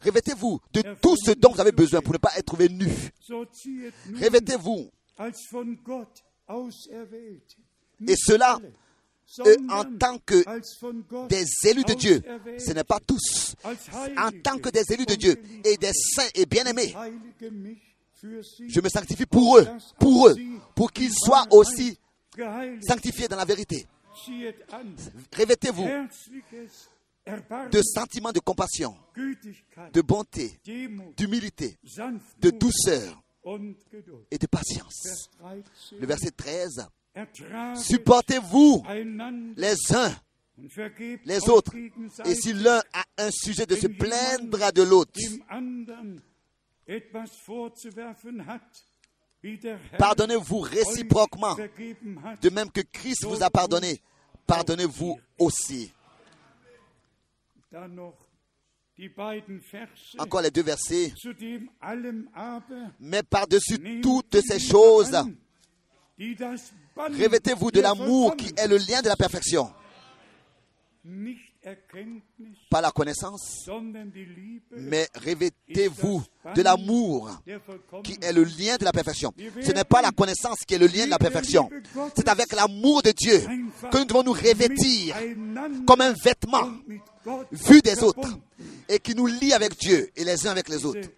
[0.04, 2.88] Revêtez-vous de tout ce dont vous avez besoin pour ne pas être trouvé nu.
[4.22, 4.90] Revêtez-vous.
[8.06, 8.58] Et cela,
[9.38, 10.42] euh, en tant que
[11.28, 12.22] des élus de Dieu,
[12.58, 13.54] ce n'est pas tous.
[13.64, 16.94] En tant que des élus de Dieu et des saints et bien-aimés,
[18.22, 19.66] je me sanctifie pour eux,
[19.98, 20.36] pour eux,
[20.74, 21.98] pour qu'ils soient aussi
[22.86, 23.86] sanctifiés dans la vérité.
[25.36, 25.86] Revêtez-vous
[27.70, 28.96] de sentiments de compassion,
[29.92, 30.58] de bonté,
[31.16, 31.78] d'humilité,
[32.40, 33.22] de douceur
[34.30, 35.28] et de patience.
[35.40, 36.00] Vers 13.
[36.00, 36.86] Le verset 13.
[37.76, 38.84] Supportez-vous
[39.56, 40.14] les uns
[41.24, 41.74] les autres.
[42.24, 45.18] Et si l'un a un sujet de se plaindre de l'autre,
[49.98, 54.00] pardonnez-vous réciproquement, de même que Christ vous a pardonné.
[54.46, 55.92] Pardonnez-vous aussi.
[60.18, 61.14] Encore les deux versets.
[62.98, 65.16] Mais par-dessus toutes ces choses,
[66.96, 69.70] revêtez-vous de l'amour qui est le lien de la perfection.
[72.70, 73.68] Pas la connaissance,
[74.76, 76.22] mais revêtez-vous
[76.54, 77.30] de l'amour
[78.02, 79.32] qui est le lien de la perfection.
[79.60, 81.68] Ce n'est pas la connaissance qui est le lien de la perfection.
[82.16, 83.40] C'est avec l'amour de Dieu
[83.90, 85.16] que nous devons nous revêtir
[85.86, 86.70] comme un vêtement
[87.52, 88.38] vu des autres
[88.88, 91.08] et qui nous lie avec Dieu et les uns avec les autres.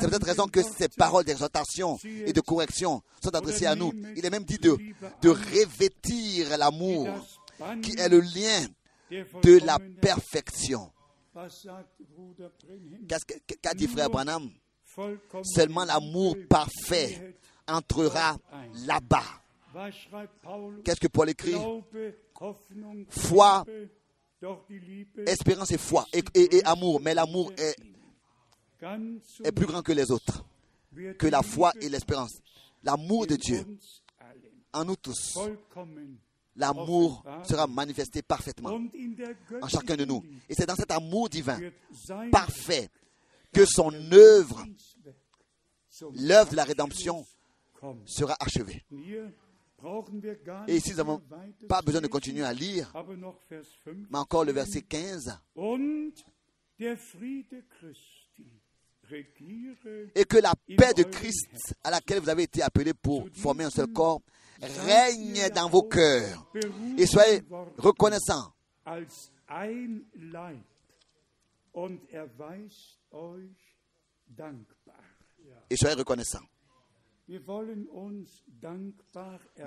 [0.00, 3.92] C'est peut-être raison que ces paroles d'exhortation et de correction sont adressées à nous.
[4.16, 4.76] Il est même dit de,
[5.22, 7.08] de revêtir l'amour
[7.82, 8.66] qui est le lien
[9.42, 10.90] de la perfection.
[13.62, 14.50] Qu'a dit frère Branham?
[15.44, 17.36] Seulement l'amour parfait
[17.68, 18.36] entrera
[18.86, 19.22] là-bas.
[20.84, 21.54] Qu'est-ce que Paul écrit?
[23.08, 23.64] Foi,
[25.26, 27.00] Espérance et foi et, et- et amour.
[27.00, 27.76] Mais l'amour est,
[29.44, 30.44] est plus grand que les autres,
[31.18, 32.40] que la foi et l'espérance.
[32.82, 33.64] L'amour de Dieu
[34.72, 35.38] en nous tous.
[36.56, 38.78] L'amour sera manifesté parfaitement
[39.62, 40.22] en chacun de nous.
[40.48, 41.58] Et c'est dans cet amour divin,
[42.30, 42.90] parfait,
[43.52, 44.64] que son œuvre,
[46.14, 47.24] l'œuvre de la rédemption,
[48.04, 48.84] sera achevée.
[50.68, 51.22] Et ici, nous n'avons
[51.66, 53.94] pas besoin de continuer à lire, aber noch Vers 5.
[54.10, 55.38] mais encore le verset 15.
[60.14, 63.70] Et que la paix de Christ, à laquelle vous avez été appelés pour former un
[63.70, 64.20] seul corps,
[64.60, 66.46] règne dans vos cœurs.
[66.98, 67.42] Et soyez
[67.78, 68.52] reconnaissants
[75.70, 76.44] et soyez reconnaissants.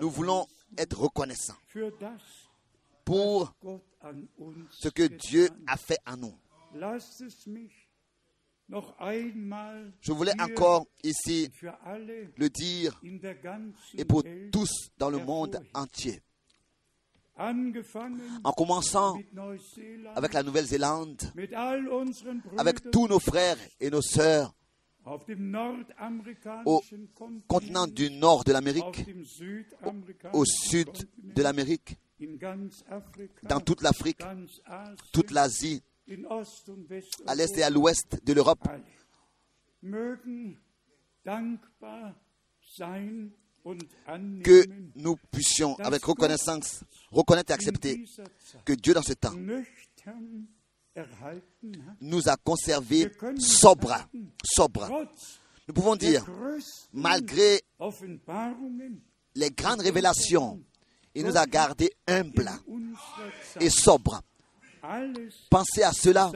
[0.02, 1.58] Nous voulons être reconnaissants
[3.06, 3.54] pour
[4.72, 6.38] ce que Dieu a fait en nous.
[10.02, 11.50] Je voulais encore ici
[12.38, 13.00] le dire
[13.96, 16.22] et pour tous dans le monde entier.
[17.36, 19.16] En commençant
[20.16, 21.22] avec la Nouvelle-Zélande,
[22.58, 24.54] avec tous nos frères et nos sœurs
[26.66, 26.82] au
[27.48, 29.06] continent du nord de l'Amérique,
[30.34, 31.98] au sud de l'Amérique,
[33.44, 34.22] dans toute l'Afrique,
[35.12, 35.84] toute l'Asie,
[37.28, 38.68] à l'est et à l'ouest de l'Europe.
[44.44, 48.04] Que nous puissions, avec reconnaissance, reconnaître et accepter
[48.66, 49.34] que Dieu, dans ce temps,
[52.02, 54.08] nous a conservés sobres.
[54.44, 55.08] sobres.
[55.68, 56.26] Nous pouvons dire,
[56.92, 57.62] malgré
[59.36, 60.62] les grandes révélations,
[61.16, 62.52] il nous a gardés humbles
[63.62, 64.22] et sobres.
[65.50, 66.32] Pensez à cela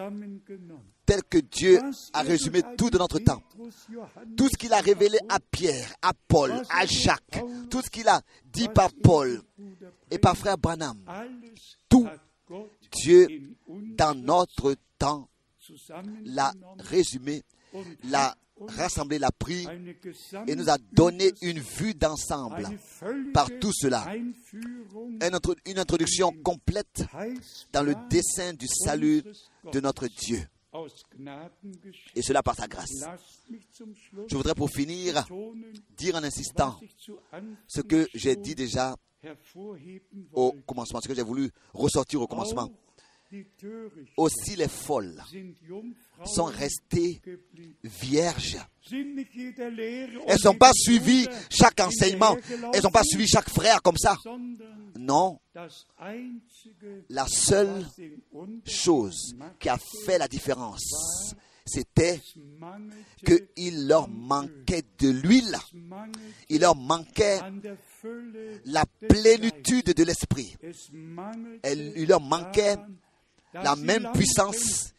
[1.06, 1.80] tel que Dieu
[2.14, 3.42] a résumé tout de notre temps.
[4.36, 8.22] Tout ce qu'il a révélé à Pierre, à Paul, à Jacques, tout ce qu'il a
[8.46, 9.42] dit par Paul
[10.12, 10.98] et par frère Branham,
[11.90, 12.08] tout
[12.92, 13.28] Dieu,
[13.98, 15.28] dans notre temps,
[16.24, 17.44] l'a résumé,
[18.04, 18.36] l'a
[18.68, 19.68] rassemblé, l'a pris
[20.48, 22.68] et nous a donné une vue d'ensemble
[23.34, 24.06] par tout cela.
[24.16, 27.04] Une intro- une introduction complète
[27.74, 29.24] dans le dessein du salut
[29.72, 30.42] de notre Dieu.
[32.16, 32.90] Et cela par sa grâce.
[34.28, 35.26] Je voudrais pour finir
[35.98, 36.80] dire en insistant
[37.68, 38.96] ce que j'ai dit déjà
[40.34, 42.70] au commencement, ce que j'ai voulu ressortir au commencement.
[44.16, 45.22] Aussi les folles
[46.26, 47.22] sont restées
[47.84, 48.58] vierges.
[48.90, 52.38] Elles jedem pas Bruder chaque enseignement.
[52.74, 54.18] Elles n'ont pas suivi chaque frère comme ça.
[54.98, 55.40] Non,
[57.10, 57.86] la seule
[58.66, 62.22] chose qui a fait la différence, c'était
[63.26, 65.58] qu'il leur manquait de l'huile.
[66.50, 67.40] Il leur manquait
[68.66, 70.56] la plénitude de l'esprit.
[71.66, 72.78] Il leur manquait
[73.64, 74.94] la même puissance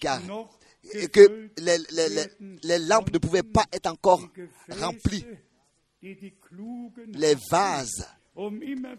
[0.00, 0.20] car-
[1.12, 4.26] que les, les- les- werden les lampes ne pouvaient pas être encore
[4.80, 5.24] remplies.
[7.14, 8.06] Les vases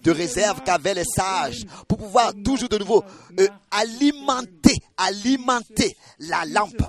[0.03, 3.03] de réserve qu'avaient les sages pour pouvoir toujours de nouveau
[3.39, 6.81] euh, alimenter, alimenter la lampe,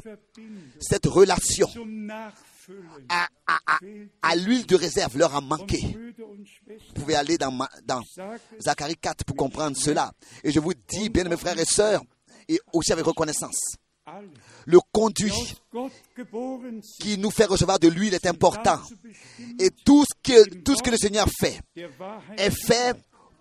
[0.80, 1.68] cette relation.
[3.08, 5.96] À, l'huile de réserve leur a manqué.
[6.18, 7.52] Vous pouvez aller dans,
[8.60, 10.12] Zacharie 4 pour comprendre cela.
[10.44, 12.02] Et je vous dis, bien mes frères et sœurs,
[12.48, 13.76] et aussi avec reconnaissance,
[14.66, 15.56] le conduit
[17.00, 18.80] qui nous fait recevoir de l'huile est important.
[19.58, 21.60] Et tout ce que, tout ce que le Seigneur fait
[22.36, 22.96] est fait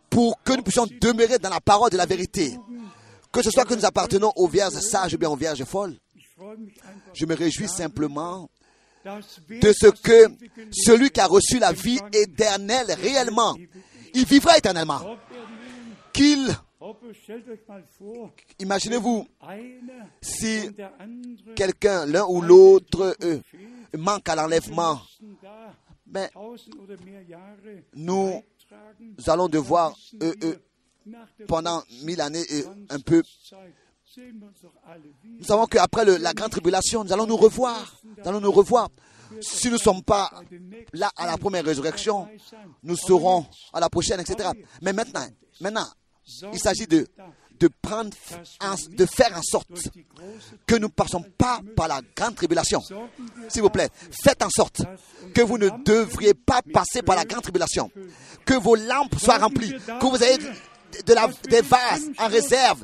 [0.10, 2.58] pour que nous puissions demeurer dans la parole de la vérité.
[3.32, 5.96] Que ce soit que nous appartenons aux vierges sages ou bien aux vierges folles,
[7.14, 8.50] je me réjouis simplement
[9.06, 10.28] de ce que
[10.72, 13.56] celui qui a reçu la vie éternelle réellement,
[14.14, 15.00] il vivra éternellement.
[15.02, 15.18] Er
[16.12, 16.50] Qu'il,
[18.60, 19.28] imaginez-vous,
[20.22, 20.70] si
[21.56, 23.40] quelqu'un, l'un ou l'autre, euh,
[23.98, 25.00] manque à l'enlèvement,
[26.08, 26.30] mais
[27.30, 27.58] Jahre
[27.96, 28.44] nous
[29.28, 30.56] allons devoir, euh, euh,
[31.48, 32.46] pendant mille années,
[32.90, 33.24] un peu,
[35.24, 37.96] Nous savons qu'après la grande tribulation, nous allons nous revoir.
[38.18, 38.90] Nous allons nous revoir.
[39.42, 40.32] Si nous ne sommes pas
[40.94, 42.28] là à la première résurrection,
[42.84, 44.50] nous serons à la prochaine, etc.
[44.82, 45.26] Mais maintenant,
[45.62, 45.86] maintenant,
[46.52, 47.08] il s'agit de,
[47.60, 48.10] de prendre,
[48.62, 49.70] en- de faire en sorte
[50.66, 52.82] que nous ne passons pas par la grande tribulation.
[53.50, 53.90] S'il vous plaît,
[54.24, 54.82] faites en sorte
[55.36, 57.92] que vous ne devriez pas passer par la grande tribulation.
[58.46, 59.74] Que vos lampes soient remplies.
[60.00, 60.38] Que vous ayez
[61.06, 62.84] de la, des vases en réserve.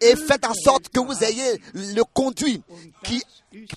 [0.00, 2.62] Et faites en sorte que vous ayez le conduit
[3.04, 3.22] qui,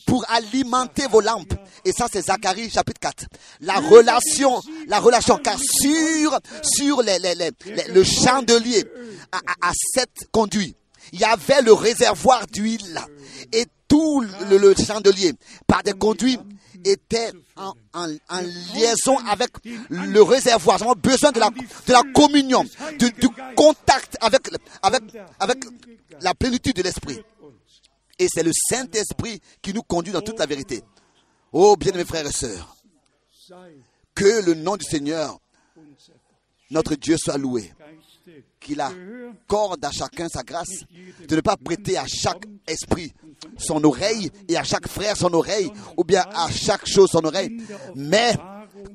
[0.05, 1.53] pour alimenter vos lampes.
[1.86, 3.26] Et ça, c'est Zacharie chapitre 4.
[3.61, 7.51] La relation, la relation, car sur, sur les, les- les-
[7.93, 8.84] le chandelier
[9.32, 10.76] à, à, à cette conduit,
[11.11, 12.99] il y avait le réservoir d'huile
[13.51, 15.34] et tout le chandelier
[15.67, 16.39] par des conduits
[16.84, 18.42] était en, en- en
[18.74, 19.50] liaison avec
[19.90, 20.78] le réservoir.
[20.80, 22.64] Nous avons besoin de la, de la communion,
[23.00, 24.42] du, du contact avec,
[24.82, 25.02] avec,
[25.40, 25.58] avec
[26.22, 27.20] la plénitude de l'esprit.
[28.20, 30.84] Et c'est le Saint-Esprit qui nous conduit dans toute la vérité.
[31.52, 32.76] Oh, bien mes frères et sœurs,
[34.16, 35.40] que le nom du Seigneur,
[36.70, 37.74] notre Dieu, soit loué.
[38.60, 40.70] Qu'il accorde à chacun sa grâce,
[41.28, 43.14] de ne pas prêter à chaque esprit
[43.58, 47.58] son oreille et à chaque frère son oreille, ou bien à chaque chose son oreille,
[47.96, 48.34] mais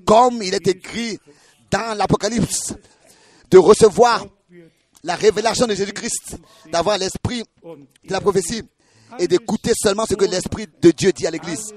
[0.05, 1.19] comme il est écrit
[1.71, 2.75] dans l'Apocalypse,
[3.51, 4.27] de recevoir
[5.05, 6.37] la révélation de Jésus-Christ,
[6.71, 8.63] d'avoir l'esprit de la prophétie
[9.19, 11.73] et d'écouter seulement ce que l'Esprit de Dieu dit à l'Église.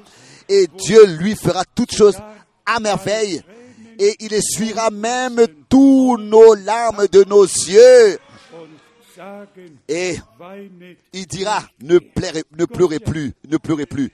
[0.50, 2.18] Et Dieu lui fera toutes choses
[2.66, 3.42] à merveille
[4.00, 8.18] et il essuiera même tous nos larmes de nos yeux.
[9.88, 10.16] Et
[11.14, 12.44] il dira, ne, pleurez,
[13.00, 14.12] plus, ne pleurez plus.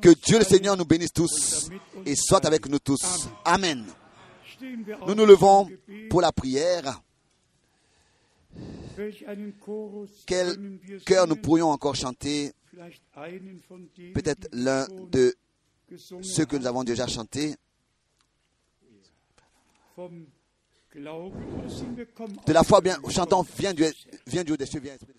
[0.00, 0.44] Que Dieu le.
[0.44, 1.70] Seigneur nous bénisse tous
[2.04, 3.28] et soit avec nous tous.
[3.44, 3.84] Amen.
[5.06, 5.68] Nous nous levons
[6.10, 7.00] pour la prière.
[10.26, 12.52] Quel cœur nous pourrions encore chanter
[14.14, 15.34] Peut-être l'un de
[16.22, 17.54] ceux que nous avons déjà chantés?
[20.94, 23.44] De la foi, bien, komm.
[23.58, 23.92] viens Dieu,
[24.26, 25.14] viens Dieu des cieux, viens Esprit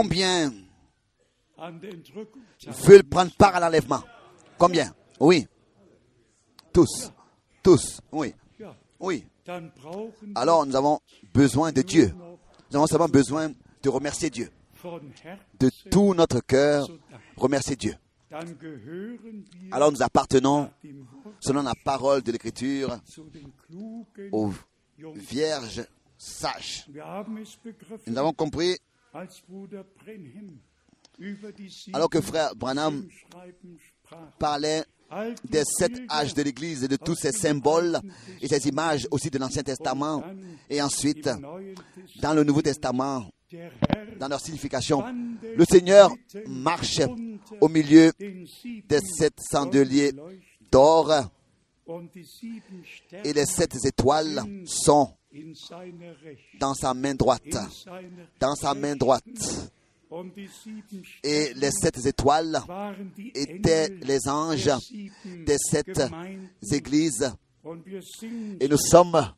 [0.00, 0.50] Combien
[2.86, 4.02] veulent prendre part à l'enlèvement?
[4.56, 4.94] Combien?
[5.18, 5.46] Oui.
[6.72, 7.12] Tous.
[7.62, 8.00] Tous.
[8.10, 8.34] Oui.
[8.98, 9.26] Oui.
[10.34, 11.00] alors nous avons
[11.34, 12.14] besoin de Dieu.
[12.70, 14.50] Nous avons seulement besoin de remercier Dieu.
[15.58, 16.88] De tout notre cœur,
[17.36, 17.94] remercier Dieu.
[19.70, 20.70] Alors nous appartenons,
[21.40, 22.98] selon la parole de l'Écriture,
[24.32, 24.50] aux
[25.14, 25.84] vierges
[26.16, 26.86] sages.
[28.06, 28.78] Nous avons compris,
[31.92, 33.06] alors que frère Branham
[34.38, 34.84] parlait
[35.44, 37.98] des sept âges de l'Église et de tous ces symboles
[38.40, 40.22] et ces images aussi de l'Ancien Testament
[40.68, 41.28] et ensuite
[42.20, 43.26] dans le Nouveau Testament,
[44.18, 45.04] dans leur signification.
[45.42, 46.12] Le Seigneur
[46.46, 47.00] marche
[47.60, 50.12] au milieu des sept chandeliers
[50.70, 51.12] d'or
[53.24, 55.12] et les sept étoiles sont
[56.58, 57.42] dans sa main droite.
[58.40, 59.24] Dans sa main droite.
[59.30, 62.60] sieben Et les sept étoiles
[63.34, 64.70] étaient les anges.
[67.62, 69.34] Und wir sind Et nous sommes,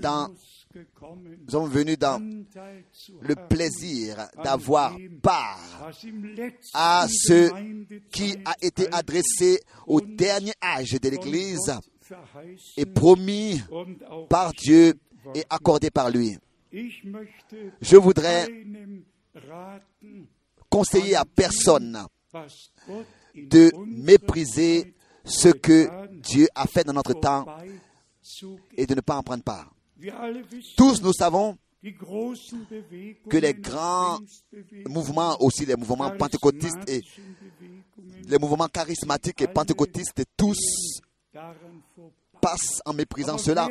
[0.00, 0.28] Dans-
[0.74, 2.18] nous sommes venus dans
[3.22, 5.90] le plaisir d'avoir part
[6.74, 7.50] à ce
[8.10, 11.72] qui a été adressé au dernier âge de l'Église
[12.76, 13.60] Et promis
[14.28, 14.94] par Dieu
[15.34, 16.36] et accordé par lui.
[16.72, 18.46] Je voudrais
[20.68, 22.04] conseiller à personne
[23.34, 24.94] de mépriser
[25.24, 25.88] ce que
[26.20, 27.46] Dieu a fait dans notre temps
[28.76, 29.72] et de ne pas en prendre part.
[30.76, 34.18] Tous nous savons que les grands
[34.86, 37.02] mouvements, aussi les mouvements pentecôtistes et
[38.28, 41.00] les mouvements charismatiques et pentecôtistes, tous
[42.40, 43.68] passent en méprisant cela.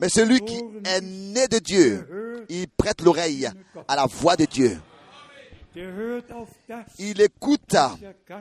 [0.00, 3.48] Mais celui qui est né de Dieu, il prête l'oreille
[3.88, 4.80] à la voix de Dieu.
[6.98, 7.76] Il écoute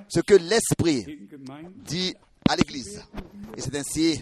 [0.09, 1.29] ce que l'Esprit
[1.77, 2.13] dit
[2.49, 3.03] à l'Église.
[3.55, 4.21] Et c'est ainsi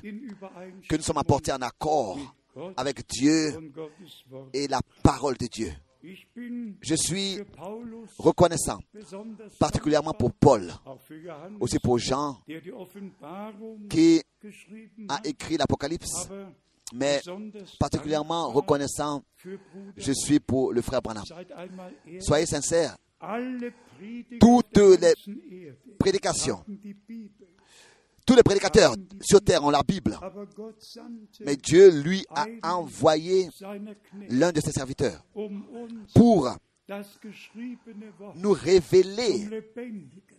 [0.87, 2.17] que nous sommes apportés en accord
[2.77, 3.71] avec Dieu
[4.53, 5.71] et la parole de Dieu.
[6.01, 7.39] Je suis
[8.17, 8.79] reconnaissant,
[9.59, 10.71] particulièrement pour Paul,
[11.59, 12.37] aussi pour Jean,
[13.89, 14.21] qui
[15.09, 16.29] a écrit l'Apocalypse,
[16.93, 17.21] mais
[17.79, 19.23] particulièrement reconnaissant,
[19.97, 21.23] je suis pour le frère Branham.
[22.21, 22.95] Soyez sincères,
[24.39, 26.63] toutes les prédications,
[28.29, 30.15] tous les prédicateurs sur terre ont la Bible,
[31.43, 33.49] mais Dieu lui a envoyé
[34.29, 35.25] l'un de ses serviteurs
[36.13, 36.55] pour
[38.35, 39.49] nous révéler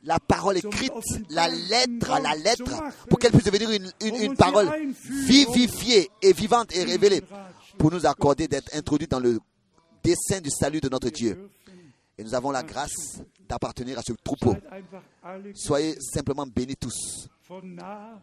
[0.04, 0.92] la parole écrite,
[1.30, 3.90] la lettre, la lettre, pour qu'elle puisse devenir une,
[4.22, 4.70] une- parole
[5.08, 7.22] vivifiée et vivante et révélée,
[7.76, 9.40] pour nous accorder d'être introduits dans le
[10.04, 11.50] dessein du salut de notre Dieu.
[12.16, 14.54] Et nous avons la grâce d'appartenir à ce troupeau.
[15.54, 17.28] Soyez simplement bénis tous,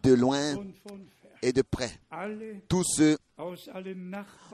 [0.02, 0.54] de loin
[1.42, 1.90] et de près.
[2.68, 3.16] Tous ceux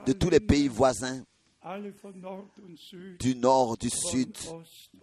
[0.05, 1.23] de tous les pays voisins,
[3.19, 4.35] du nord, du sud,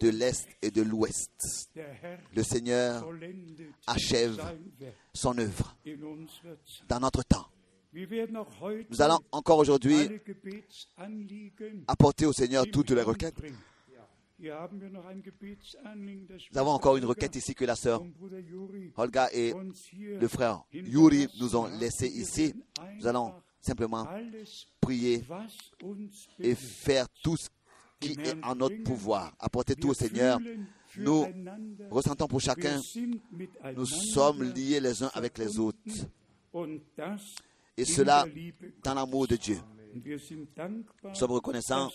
[0.01, 1.31] de l'est et de l'ouest.
[2.35, 3.09] Le Seigneur
[3.87, 4.41] achève
[5.13, 5.77] son œuvre
[6.89, 7.47] dans notre temps.
[7.95, 10.09] Nous allons encore aujourd'hui
[11.89, 13.37] apporter au Seigneur toutes les requêtes.
[16.53, 19.53] Nous avons encore une requête ici que la sœur und Bruder Juri Olga et
[20.21, 22.53] le frère Yuri nous ont laissé ici.
[22.99, 24.09] Nous allons simplement
[24.81, 25.23] prier
[26.41, 27.49] et faire tout ce
[28.01, 29.33] qui est en notre pouvoir.
[29.39, 30.41] Apporter tout au Seigneur.
[30.97, 31.25] Nous
[31.91, 32.81] ressentons pour chacun.
[33.77, 35.79] Nous sommes liés les uns avec les autres.
[37.77, 38.27] Et cela
[38.83, 39.59] dans l'amour de Dieu.
[39.95, 41.91] Nous sommes reconnaissants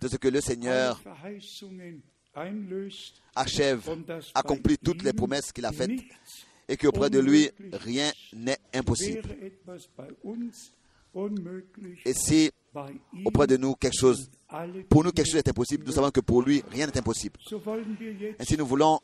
[0.00, 1.00] de ce que le Seigneur
[3.34, 3.90] achève,
[4.34, 6.00] accomplit toutes les promesses qu'il a faites
[6.68, 9.22] et qu'auprès de lui, rien n'est impossible.
[12.06, 12.50] Et si
[13.24, 14.30] auprès de nous quelque chose,
[14.88, 17.38] pour nous quelque chose est impossible, nous savons que pour lui, rien n'est impossible.
[18.38, 18.98] Ainsi, nous voulons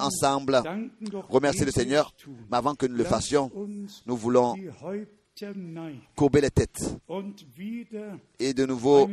[0.00, 0.60] ensemble
[1.28, 2.12] remercier le Seigneur,
[2.50, 3.50] mais avant que nous le fassions,
[4.06, 4.56] nous voulons
[6.14, 6.40] courber
[7.08, 9.08] und wieder et de nouveau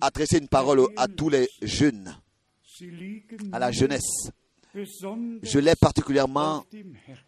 [0.00, 2.16] adresser une parole à tous les jeunes,
[3.52, 4.30] à la jeunesse.
[4.74, 6.64] Je l'ai particulièrement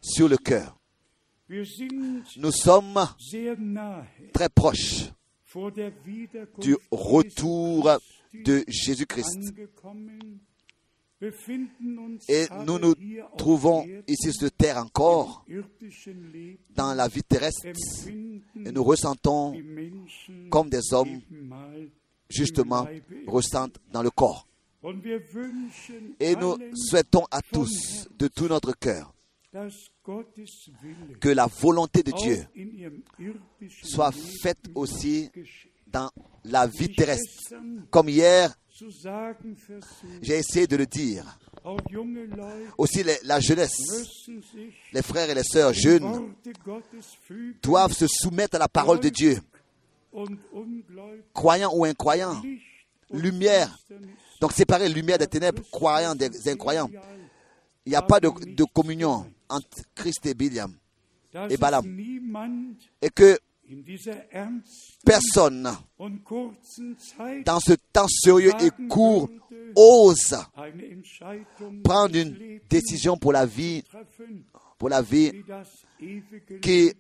[0.01, 0.79] sur le cœur.
[1.49, 3.07] Nous sommes
[4.33, 5.11] très proches
[6.59, 7.91] du retour
[8.35, 9.55] de Jésus-Christ.
[12.29, 12.95] Et nous nous
[13.37, 15.45] trouvons ici sur terre encore
[16.77, 19.61] dans la vie terrestre et nous ressentons
[20.49, 21.21] comme des hommes
[22.31, 22.87] justement
[23.27, 24.47] ressentent dans le corps.
[26.21, 29.13] Et nous souhaitons à tous de tout notre cœur
[31.21, 32.47] que la volonté de Dieu
[33.83, 34.13] soit
[34.43, 35.31] faite aussi
[35.89, 36.11] dans
[36.45, 37.55] la vie terrestre.
[37.91, 38.55] Comme hier,
[40.23, 41.25] j'ai essayé de le dire.
[42.79, 43.77] Aussi les- la jeunesse,
[44.93, 46.33] les frères et les sœurs jeunes
[47.63, 49.39] doivent se soumettre à la parole de Dieu,
[51.35, 52.41] croyants ou incroyants.
[53.11, 53.77] Lumière.
[54.41, 56.91] Donc séparer lumière des ténèbres, croyants des incroyants.
[57.87, 60.73] Il n'y a pas de, de communion entre Christ et Biliam.
[61.51, 61.85] Et Balaam.
[63.03, 63.39] Et que
[65.05, 65.71] personne
[67.45, 69.29] dans ce temps sérieux et court
[69.77, 70.37] ose
[71.85, 73.83] prendre une décision pour la vie,
[74.79, 75.33] pour la vie
[76.63, 76.93] qui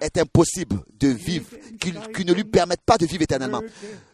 [0.00, 1.46] est impossible de vivre,
[1.80, 3.62] qui, qui ne lui permettent pas de vivre éternellement.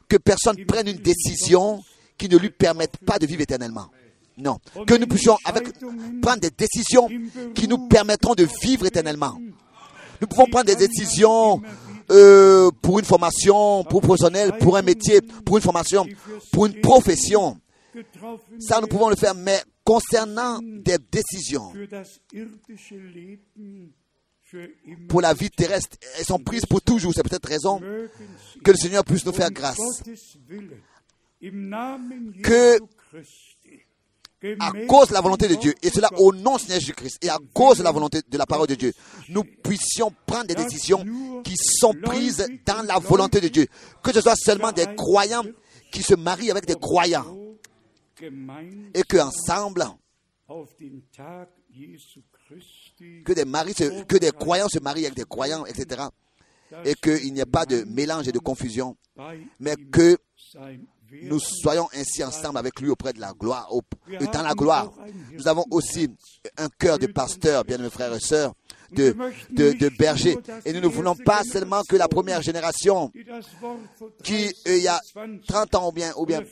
[0.08, 1.82] Que personne prenne une décision
[2.16, 3.88] qui ne lui permette pas de vivre éternellement.
[4.36, 4.58] Non.
[4.86, 5.68] Que nous puissions avec,
[6.22, 7.08] prendre des décisions
[7.54, 9.38] qui nous permettront de vivre éternellement.
[10.20, 11.62] Nous pouvons prendre des décisions
[12.10, 16.06] euh, pour une formation, pour professionnel, pour un métier, pour une formation,
[16.52, 17.58] pour une profession.
[18.58, 21.72] Ça, nous pouvons le faire, mais concernant des décisions
[25.08, 27.12] pour la vie terrestre, elles sont prises pour toujours.
[27.14, 29.78] C'est peut-être raison que le Seigneur puisse nous faire grâce.
[32.42, 32.78] Que
[34.60, 37.38] à cause de la volonté de Dieu, et cela au nom Seigneur Jésus-Christ, et à
[37.52, 38.92] cause de la volonté de la parole de Dieu,
[39.30, 41.04] nous puissions prendre des décisions
[41.42, 43.66] qui sont prises dans la volonté de Dieu.
[44.02, 45.42] Que ce soit seulement des croyants
[45.90, 47.26] qui se marient avec des croyants,
[48.94, 49.84] et que ensemble,
[50.48, 55.16] auf den Tag Jesu Christi que des, maris se- que des croyants se marient avec
[55.16, 56.02] des croyants, etc.
[56.84, 58.96] Et qu'il n'y ait pas de mélange et de confusion,
[59.60, 60.16] mais que.
[61.22, 63.68] Nous soyons ainsi ensemble avec lui auprès de la gloire,
[64.08, 64.92] et dans la gloire.
[65.32, 66.08] Nous avons aussi
[66.56, 68.54] un cœur de pasteur, bien mes frères et sœurs,
[68.92, 69.14] de,
[69.50, 70.36] de, berger.
[70.64, 73.10] Et nous ne voulons pas seulement que la première génération,
[74.22, 76.48] qui 30, euh, il y a 20 30 ans ou bien, ou bien oder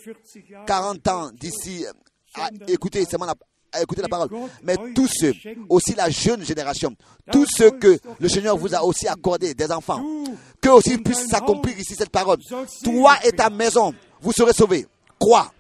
[0.66, 1.87] 40 Jahren 40 ans d'ici,
[2.35, 3.35] à écouter seulement la,
[3.77, 4.28] à écouter la parole,
[4.62, 5.32] mais tous ceux,
[5.69, 6.94] aussi la jeune génération,
[7.31, 10.03] tous ceux que le Seigneur vous a aussi accordé, des enfants,
[10.61, 12.39] que aussi puisse s'accomplir ici cette parole.
[12.82, 14.86] Toi et ta maison, vous serez sauvés.
[15.19, 15.53] Crois.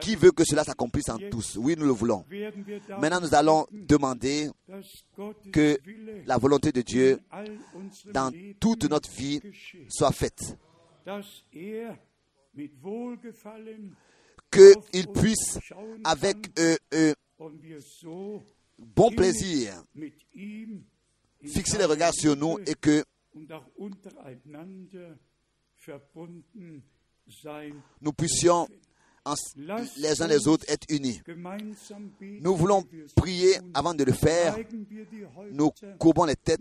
[0.00, 1.56] Qui veut que cela s'accomplisse en tous?
[1.56, 2.24] Oui, nous le voulons.
[3.00, 4.48] Maintenant, nous allons demander
[5.52, 5.78] que
[6.26, 7.20] la volonté de Dieu
[8.12, 9.40] dans toute notre vie
[9.88, 10.56] soit faite.
[14.52, 15.58] Dass er mit Wohlgefallen Qu'il puisse,
[16.04, 17.14] avec euh, euh,
[18.78, 19.82] bon plaisir,
[21.44, 23.04] fixer les regards sur nous et que
[28.00, 28.68] nous puissions
[29.24, 29.34] en-
[29.96, 31.20] les uns les autres être unis.
[32.40, 32.84] Nous voulons
[33.16, 34.56] prier avant de le faire.
[35.52, 36.60] Nous courbons les têtes.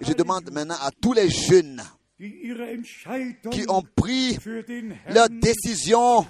[0.00, 1.82] Je demande maintenant à tous les jeunes
[2.18, 4.38] qui ont pris
[5.08, 6.26] leurs décisions,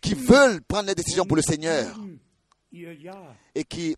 [0.00, 1.98] qui veulent prendre les décisions pour le Seigneur
[3.54, 3.96] et qui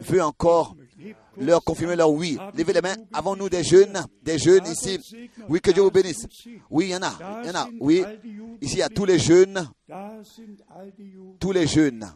[0.00, 0.76] veut encore
[1.38, 2.36] leur confirmer leur oui.
[2.54, 2.96] Levez les mains.
[3.12, 4.98] Avons-nous des jeunes, des jeunes ici?
[5.48, 6.26] Oui, que Dieu vous bénisse.
[6.68, 7.40] Oui, il y en a.
[7.42, 7.68] Il y en a.
[7.80, 8.04] Oui.
[8.60, 9.70] Ici, il y a tous les jeunes,
[11.40, 12.12] tous les jeunes.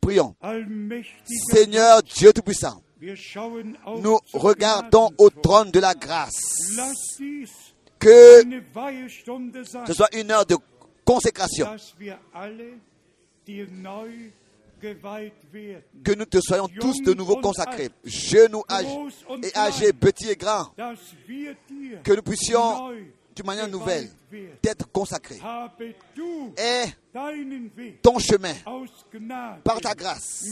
[0.00, 0.36] Prions.
[1.50, 6.34] Seigneur Dieu Tout-Puissant, nous regardons au trône de la grâce.
[7.98, 8.42] Que
[9.86, 10.56] ce soit une heure de
[11.04, 11.66] consécration.
[16.04, 18.64] Que nous te soyons tous de nouveau consacrés, genoux
[19.42, 20.70] et âgés, petits et grands.
[22.04, 22.92] Que nous puissions,
[23.36, 24.08] d'une manière nouvelle,
[24.62, 24.88] d'être
[26.14, 26.22] du
[26.56, 26.84] Et
[28.02, 28.54] ton chemin,
[29.62, 30.46] par ta grâce,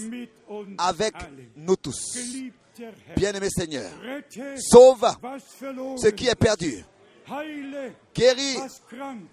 [0.77, 1.15] avec
[1.57, 2.19] nous tous.
[3.17, 3.91] Bien-aimé Seigneur,
[4.59, 5.07] sauve
[5.97, 6.85] ce qui est perdu,
[8.15, 8.59] guéris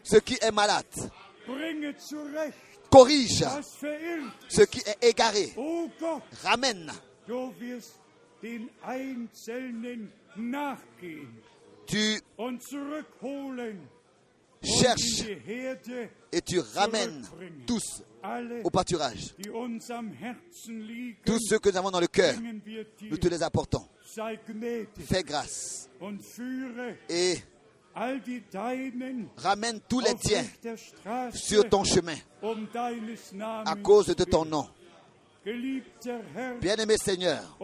[0.03, 0.86] ce qui est malade,
[2.90, 3.44] corrige
[4.48, 5.53] ce qui est égaré,
[6.44, 6.91] ramène.
[11.86, 12.22] Tu
[14.64, 15.24] cherches
[16.32, 17.26] et tu ramènes
[17.66, 18.03] tous
[18.64, 19.36] au pâturage.
[21.26, 22.36] Tous ceux que nous avons dans le cœur,
[23.10, 23.86] nous te les apportons.
[25.06, 25.90] Fais grâce
[27.10, 27.38] et
[29.38, 30.45] ramène tous les tiens
[31.34, 32.68] sur ton chemin um
[33.66, 34.68] à cause de ton nom.
[36.62, 37.58] Bien-aimé Seigneur,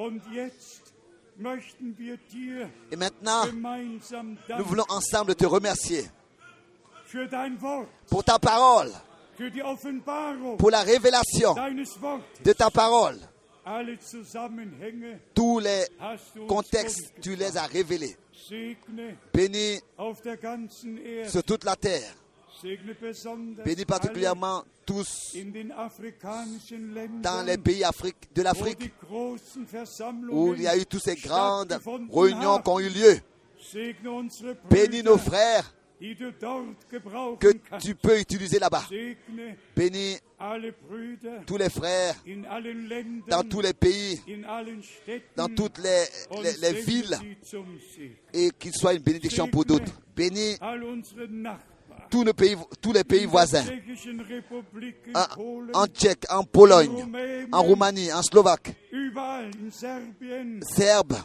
[2.92, 3.44] et maintenant,
[4.58, 6.06] nous voulons ensemble te remercier
[8.10, 8.92] pour ta parole,
[10.58, 11.56] pour la révélation
[12.44, 13.18] de ta parole.
[15.36, 15.86] Tous les
[16.48, 18.18] contextes, tu les as révélés.
[19.34, 19.80] Bénis
[21.28, 22.14] sur toute la terre.
[23.66, 25.36] Bénis particulièrement tous
[27.22, 27.84] dans les pays
[28.34, 28.92] de l'Afrique
[30.32, 31.78] où il y a eu toutes ces grandes
[32.12, 33.20] réunions qui ont eu lieu.
[34.70, 35.74] Bénis nos frères
[37.40, 38.84] que tu peux utiliser là-bas.
[39.76, 40.18] Bénis
[41.48, 42.16] tous les frères
[43.28, 44.22] dans tous les pays,
[45.36, 46.06] dans toutes les,
[46.62, 47.18] les- villes
[48.34, 49.92] et qu'ils soient une bénédiction pour d'autres.
[50.16, 50.58] Bénis
[52.10, 53.66] Tous, nos pays, tous les pays voisins,
[55.14, 57.06] en, Polen, en Tchèque, en Pologne,
[57.52, 58.76] en Roumanie, en Slovaque,
[60.62, 61.18] Serbe,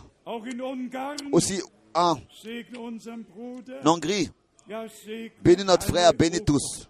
[1.32, 1.60] aussi
[1.94, 2.16] en.
[3.84, 4.30] Hongrie.
[5.42, 6.88] Bénis notre frère, bénis tous.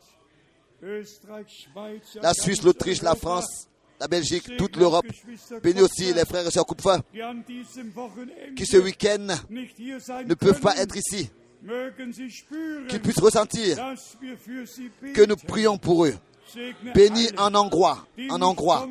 [2.21, 3.69] La Suisse, l'Autriche, la France,
[4.01, 5.07] la Belgique, toute l'Europe.
[5.63, 7.03] Bénis aussi les frères et sœurs Wochenende
[8.57, 11.31] qui ce week-end ne peuvent pas être ici,
[12.89, 13.77] qu'ils puissent ressentir
[15.15, 16.15] que nous prions pour eux.
[16.95, 18.89] Bénis en Hongrois, en Hongrois,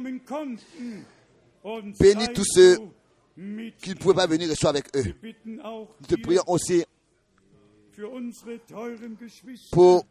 [2.00, 2.78] Bénis tous ceux
[3.80, 5.14] qui ne pouvaient pas venir et soient avec eux.
[5.46, 6.84] Nous te prions aussi
[9.72, 10.06] pour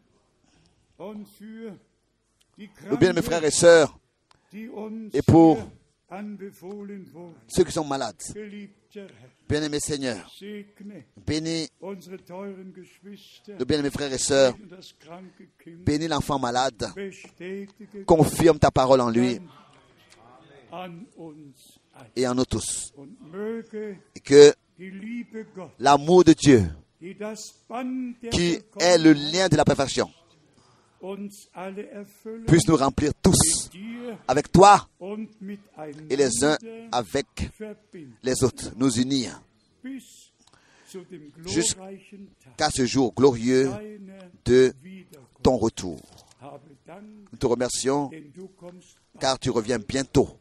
[2.89, 3.97] nos bien mes frères et sœurs,
[4.53, 5.57] et pour.
[7.47, 8.15] Ceux qui sont malades.
[9.47, 10.29] Bien-aimés Seigneur,
[11.25, 14.53] bénis nos bien-aimés frères et sœurs,
[15.85, 16.91] bénis l'enfant malade,
[18.05, 19.39] confirme ta parole en lui.
[22.15, 22.93] Et en nous tous.
[24.15, 24.53] Et que
[25.79, 26.63] l'amour de Dieu,
[28.31, 30.09] qui est le lien de la perfection,
[32.47, 33.60] puisse nous remplir tous
[34.27, 34.87] avec toi
[36.09, 36.57] et les uns
[36.91, 37.51] avec
[38.23, 39.41] les autres, nous unir
[41.45, 43.69] Jusqu'à ce jour glorieux
[44.45, 44.73] de
[45.41, 46.01] ton retour.
[47.31, 48.11] Nous te remercions
[49.19, 50.37] car tu reviens bientôt.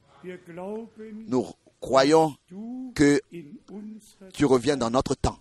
[1.29, 1.47] Nous
[1.81, 2.35] croyons
[2.95, 3.21] que
[4.33, 5.39] tu reviens dans notre temps.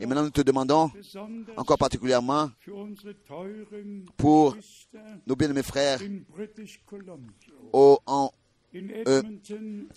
[0.00, 0.90] Et maintenant, nous te demandons
[1.56, 2.50] encore particulièrement
[4.16, 4.56] Pour
[5.26, 5.98] nos bien-aimés frères
[7.72, 8.30] au- en-
[9.06, 9.22] euh,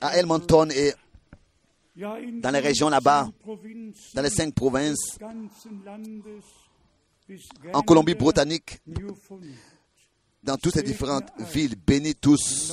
[0.01, 0.93] à Edmonton et
[2.41, 3.29] dans les régions là-bas,
[4.13, 5.17] dans les cinq provinces,
[7.73, 8.81] en Colombie-Britannique,
[10.45, 11.76] dans toutes ces différentes villes.
[11.85, 12.72] Bénis tous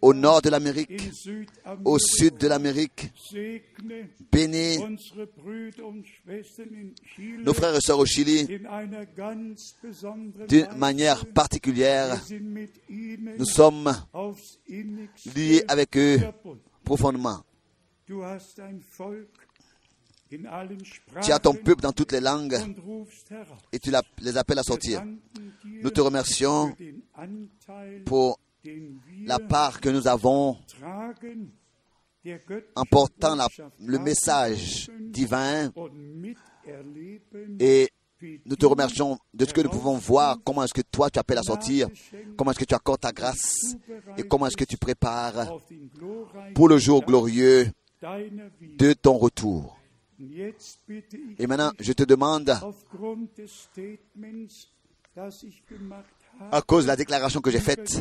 [0.00, 1.00] au nord de l'Amérique,
[1.84, 3.12] au sud de l'Amérique.
[4.30, 4.78] Bénis
[7.44, 8.46] nos frères et sœurs au Chili
[10.48, 12.16] d'une manière particulière.
[13.38, 13.92] Nous sommes
[15.34, 16.20] liés avec eux
[16.84, 17.42] profondément.
[21.22, 22.56] Tu as ton peuple dans toutes les langues
[23.72, 23.90] et tu
[24.20, 25.02] les appelles à sortir.
[25.64, 26.74] Nous te remercions
[28.04, 28.38] pour
[29.24, 30.56] la part que nous avons
[32.74, 33.48] en portant la-
[33.80, 35.70] le message divin
[37.60, 37.88] et
[38.44, 41.38] nous te remercions de ce que nous pouvons voir, comment est-ce que toi tu appelles
[41.38, 41.88] à sortir,
[42.36, 43.76] comment est-ce que tu accordes ta grâce
[44.18, 45.46] et comment est-ce que tu prépares
[46.54, 47.70] pour le jour glorieux
[48.76, 49.77] de ton retour.
[50.20, 52.50] Et maintenant, je te demande,
[56.50, 58.00] à cause de la déclaration que j'ai faite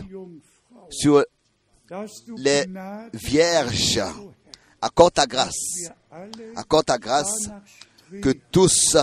[0.90, 1.24] sur
[2.38, 2.66] les
[3.14, 4.02] vierges,
[4.82, 5.92] accorde ta grâce,
[6.56, 7.50] accorde ta grâce,
[8.22, 8.98] que tous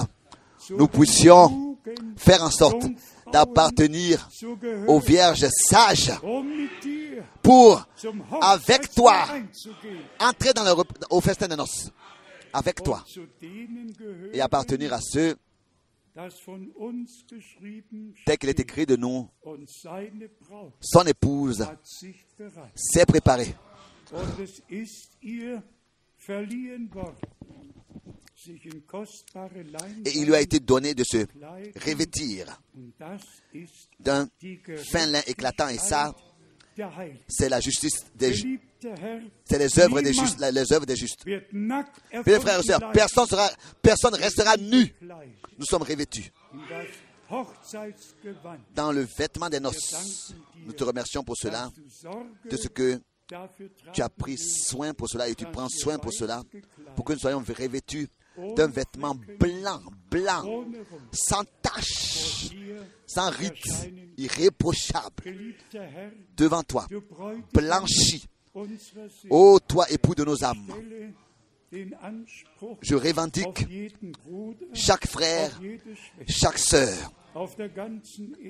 [0.70, 1.76] nous puissions
[2.16, 2.84] faire en sorte
[3.32, 4.28] d'appartenir
[4.86, 6.68] aux vierges sages um
[7.42, 7.86] pour,
[8.40, 9.26] avec toi,
[10.18, 11.90] entrer dans le, au festin de noces,
[12.54, 13.04] avec toi,
[14.32, 15.36] et appartenir à ceux,
[18.24, 19.28] tel qu'il est écrit de nous,
[20.80, 21.66] son épouse
[22.74, 23.54] s'est préparée.
[30.04, 31.26] Et il lui a été donné de se
[31.84, 32.60] revêtir
[33.98, 34.28] d'un
[34.90, 36.14] fin lin éclatant, et ça.
[37.28, 38.42] C'est la justice des ju-
[38.82, 41.24] Geliebter Herr, c'est les œuvres des justes, les œuvres des justes.
[42.40, 43.48] frères et sœurs, personne sera,
[43.80, 44.94] personne restera nu.
[45.58, 46.30] Nous sommes revêtus
[48.74, 50.32] dans le vêtement des noces.
[50.66, 51.70] Nous te remercions pour cela,
[52.50, 53.00] de ce que
[53.92, 56.42] tu as pris soin pour cela et tu prends soin pour cela,
[56.94, 58.08] pour que nous soyons revêtus
[58.56, 59.80] d'un vêtement blanc,
[60.10, 60.64] blanc,
[61.12, 62.50] sans tache,
[63.06, 63.66] sans rite,
[64.16, 65.24] irréprochable,
[66.36, 66.86] devant toi,
[67.52, 68.26] blanchi.
[69.30, 70.66] Ô toi, époux de nos âmes,
[72.82, 73.66] je revendique
[74.72, 75.60] chaque frère,
[76.28, 77.12] chaque sœur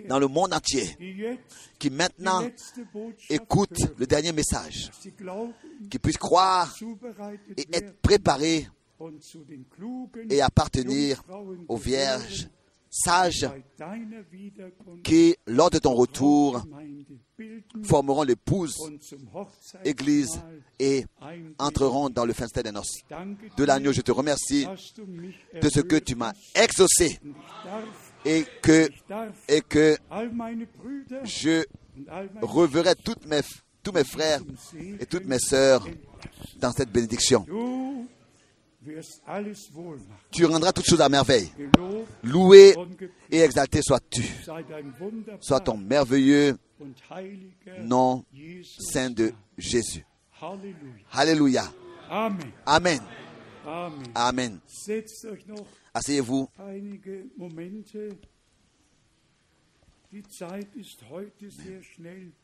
[0.09, 1.39] dans le monde entier
[1.79, 2.43] qui maintenant
[3.31, 4.91] hören, le dernier message,
[5.91, 6.77] qui puissent croire
[7.57, 8.69] et être préparés
[10.31, 11.23] et appartenir
[11.69, 12.49] aux vierges
[12.95, 13.49] sages
[15.03, 16.65] qui, lors de ton retour,
[17.83, 18.77] formeront l'épouse,
[19.85, 20.41] église
[20.79, 21.05] et
[21.59, 23.03] entreront dans le festin des noces.
[23.57, 24.67] De l'agneau, je te remercie
[25.61, 27.19] de ce que tu m'as exaucé
[28.25, 28.89] et que,
[29.49, 29.97] et que
[31.25, 31.65] je
[32.43, 32.95] reverrai
[33.27, 33.41] mes,
[33.83, 34.41] tous mes frères
[35.01, 35.87] et toutes mes sœurs
[36.61, 37.45] dans cette bénédiction.
[40.31, 41.51] Tu rendras toutes choses à merveille.
[42.23, 42.75] Loué
[43.31, 44.23] et exalté sois-tu.
[45.41, 46.57] Sois ton merveilleux
[47.81, 48.25] nom
[48.79, 50.05] saint de Jésus.
[51.13, 51.65] Alléluia.
[52.11, 52.53] Amen.
[52.67, 53.01] Amen.
[54.15, 54.59] Amen.
[55.95, 56.49] Asseyez-vous.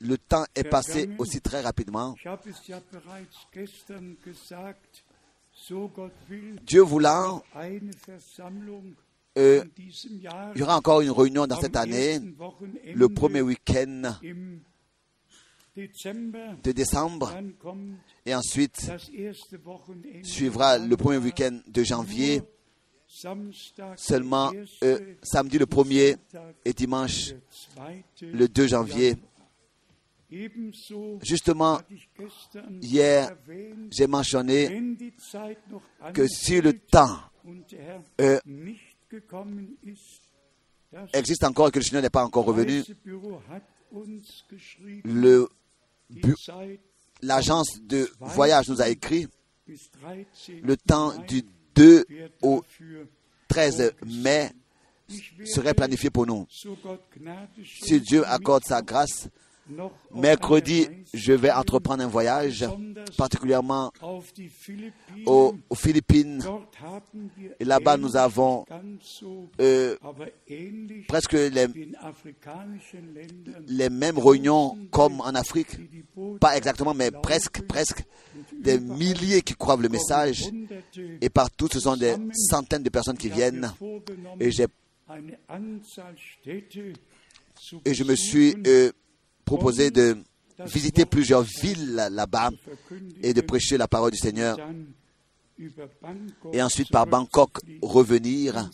[0.00, 2.16] Le temps est passé aussi très rapidement.
[6.66, 7.42] Dieu voulant,
[9.38, 12.20] euh, il y aura encore une réunion dans cette année,
[12.94, 14.14] le premier week-end
[15.76, 17.32] de décembre.
[18.26, 18.90] Et ensuite
[20.22, 22.42] suivra le premier week-end de janvier.
[23.96, 24.52] Seulement
[24.84, 27.34] euh, samedi le 1er Sonntag, et dimanche
[28.22, 29.16] le 2 janvier.
[31.22, 31.80] Justement,
[32.80, 33.36] hier,
[33.90, 34.96] j'ai mentionné
[36.14, 37.18] que si le temps
[38.20, 38.38] euh,
[41.12, 42.82] existe encore et que le Seigneur n'est pas encore revenu,
[45.04, 45.48] le
[47.22, 49.26] l'agence de voyage nous a écrit
[49.66, 50.26] bis 13.
[50.62, 51.42] le temps du
[51.74, 53.06] 2 wird au dafür
[53.48, 54.50] 13 mai
[55.44, 56.46] serait planifié pour nous.
[57.82, 59.28] Si Dieu accorde sa grâce,
[60.14, 62.66] mercredi, je vais entreprendre un voyage,
[63.16, 63.92] particulièrement
[65.26, 66.42] aux, Philippines.
[67.58, 68.64] Et là-bas, nous avons
[69.60, 69.96] euh,
[71.08, 71.66] presque les,
[73.90, 75.76] mêmes réunions comme en Afrique.
[76.40, 78.04] Pas exactement, mais presque, presque.
[78.60, 80.50] Des milliers qui croient le message.
[81.20, 83.72] Et partout, ce sont des centaines de personnes qui viennent.
[84.38, 84.50] Et,
[87.84, 88.92] et je me suis euh,
[89.56, 90.16] proposé de
[90.66, 92.50] visiter plusieurs villes là- là-bas
[93.22, 94.56] et de prêcher la parole du Seigneur.
[96.52, 98.70] Et ensuite, par Bangkok, revenir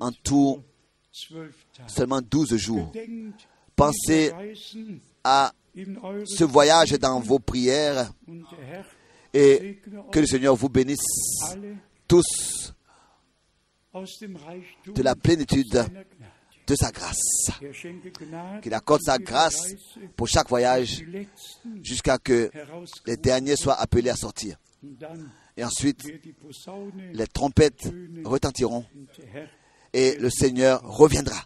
[0.00, 0.62] en tout
[1.86, 2.92] seulement 12 jours.
[3.74, 4.32] Pensez
[5.24, 5.52] à
[6.24, 8.12] ce voyage dans vos prières
[9.32, 9.80] et
[10.12, 11.00] que le Seigneur vous bénisse
[12.06, 12.72] tous
[14.94, 15.84] de la plénitude.
[16.66, 17.50] De sa grâce.
[18.62, 19.74] Qu'il accorde sa grâce
[20.16, 21.04] pour chaque voyage
[21.82, 22.50] jusqu'à que
[23.06, 24.56] les derniers soient appelés à sortir.
[25.56, 26.02] Et ensuite,
[27.12, 27.88] les trompettes
[28.24, 28.84] retentiront
[29.94, 31.36] et le Seigneur reviendra.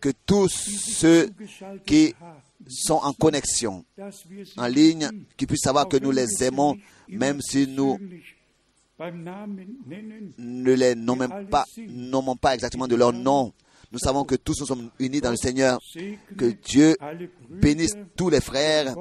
[0.00, 1.30] Que tous ceux
[1.86, 2.14] qui
[2.66, 3.84] sont en connexion,
[4.56, 6.76] en ligne, qu'ils puissent savoir que nous les aimons,
[7.08, 7.98] même si nous
[10.38, 13.52] ne les nommons pas, nommons pas exactement de leur nom.
[13.90, 15.78] Nous savons que tous nous sommes unis dans le Seigneur.
[16.36, 16.96] Que Dieu
[17.48, 18.94] bénisse tous les frères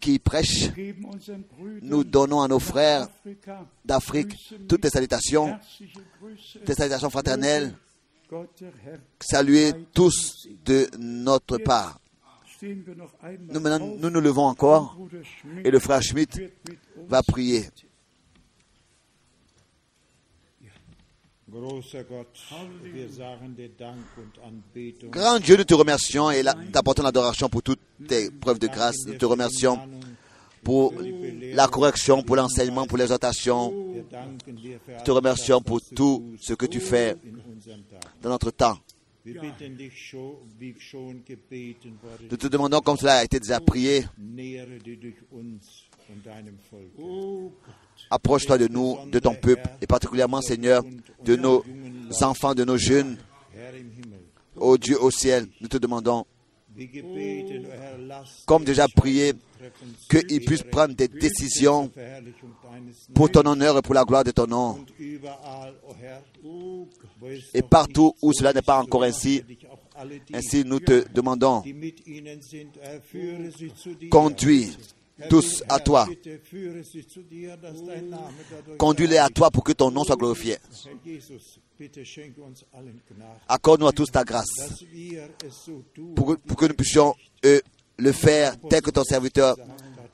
[0.00, 0.70] qui prêchent.
[1.82, 3.08] Nous donnons à nos frères
[3.84, 4.34] d'Afrique
[4.68, 5.58] toutes les salutations,
[6.64, 7.74] des salutations fraternelles.
[9.20, 12.00] Saluez tous de notre part.
[12.62, 14.96] Nous, nous nous levons encore
[15.64, 16.24] et le frère uns
[17.08, 17.64] va prier.
[25.10, 29.04] Grand Dieu, nous te remercions et t'apportons l'adoration pour toutes tes preuves de grâce.
[29.06, 29.78] Nous te remercions
[30.62, 30.94] pour
[31.52, 33.72] la correction, pour l'enseignement, pour l'exhortation.
[33.72, 34.04] Nous
[35.04, 37.16] te remercions pour tout ce que tu fais
[38.22, 38.78] dans notre temps.
[42.30, 44.04] Nous te demandons, comme cela a été déjà prié,
[48.10, 50.82] approche-toi de nous, de ton peuple, et particulièrement, Seigneur,
[51.24, 51.64] de nos
[52.22, 53.16] enfants, de nos jeunes.
[54.56, 56.24] Ô Dieu au ciel, nous te demandons,
[58.46, 59.32] comme déjà prié,
[60.08, 61.90] qu'ils puissent prendre des décisions
[63.14, 64.84] pour ton honneur et pour la gloire de ton nom.
[67.54, 69.42] Et partout où cela n'est pas encore ainsi,
[70.32, 71.62] ainsi nous te demandons,
[74.10, 74.76] conduis
[75.28, 76.06] tous à toi.
[78.78, 80.56] Conduis-les à toi pour que ton nom soit glorifié.
[83.48, 84.46] Accorde-nous à tous ta grâce
[86.14, 87.14] pour que, nous puissions
[87.44, 87.60] euh,
[87.98, 89.56] le faire tel que ton serviteur,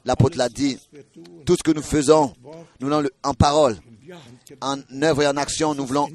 [0.04, 0.78] l'apôtre l'a dit.
[1.44, 2.32] Tout ce que nous faisons,
[2.80, 3.76] nous le- en parole,
[4.60, 6.08] en œuvre et en action, nous voulons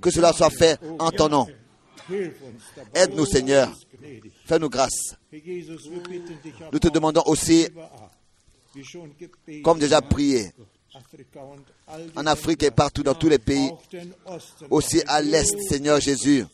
[0.00, 1.46] que cela soit fait en ton nom.
[2.94, 3.68] Aide-nous, Seigneur.
[4.46, 5.16] Fais-nous grâce.
[6.72, 7.66] Nous te demandons aussi,
[9.62, 10.52] comme déjà prié,
[12.16, 13.70] en Afrique et partout dans tous les pays,
[14.70, 16.44] aussi à l'Est, Seigneur Jésus.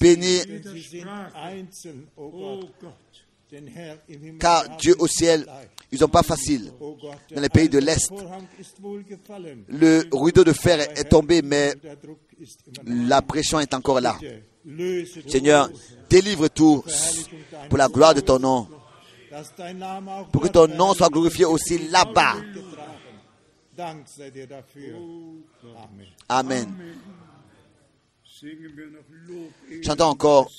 [0.00, 0.42] Bénis-
[4.38, 5.46] Car Dieu au ciel,
[5.92, 6.72] ils n'ont pas facile.
[7.34, 8.12] Dans les pays de l'Est.
[9.68, 11.74] Le rideau de fer est, tombé, mais
[12.84, 14.18] la pression est encore là.
[15.28, 15.70] Seigneur,
[16.08, 17.28] délivre tous
[17.68, 18.68] pour la gloire de ton nom,
[20.32, 22.36] pour que ton nom soit glorifié aussi là-bas.
[26.28, 26.74] Amen.
[29.84, 30.50] Chantons encore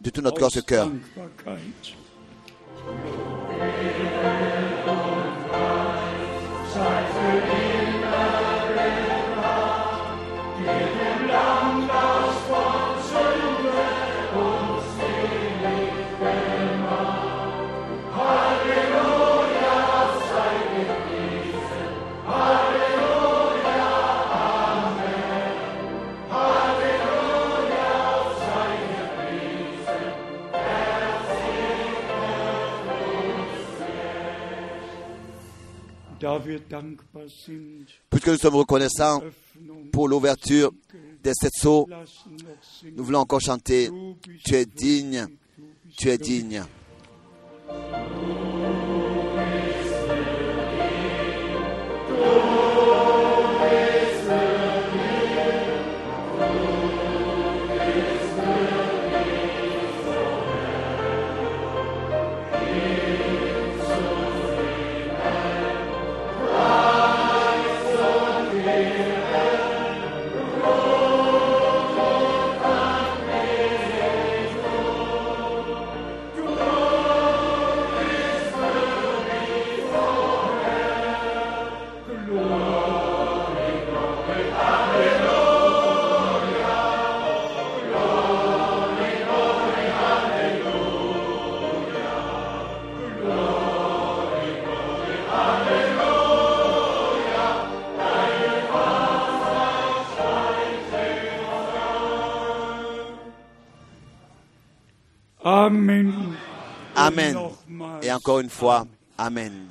[0.00, 0.90] de tout notre cœur ce cœur.
[38.10, 39.22] Puisque nous sommes reconnaissants
[39.92, 40.72] pour l'ouverture
[41.88, 42.94] lassen noch singen.
[42.96, 43.90] nous voulons encore chanter
[44.44, 45.26] Tu es digne,
[45.96, 46.64] tu es digne.
[108.24, 108.86] Encore une fois,
[109.18, 109.66] Amen.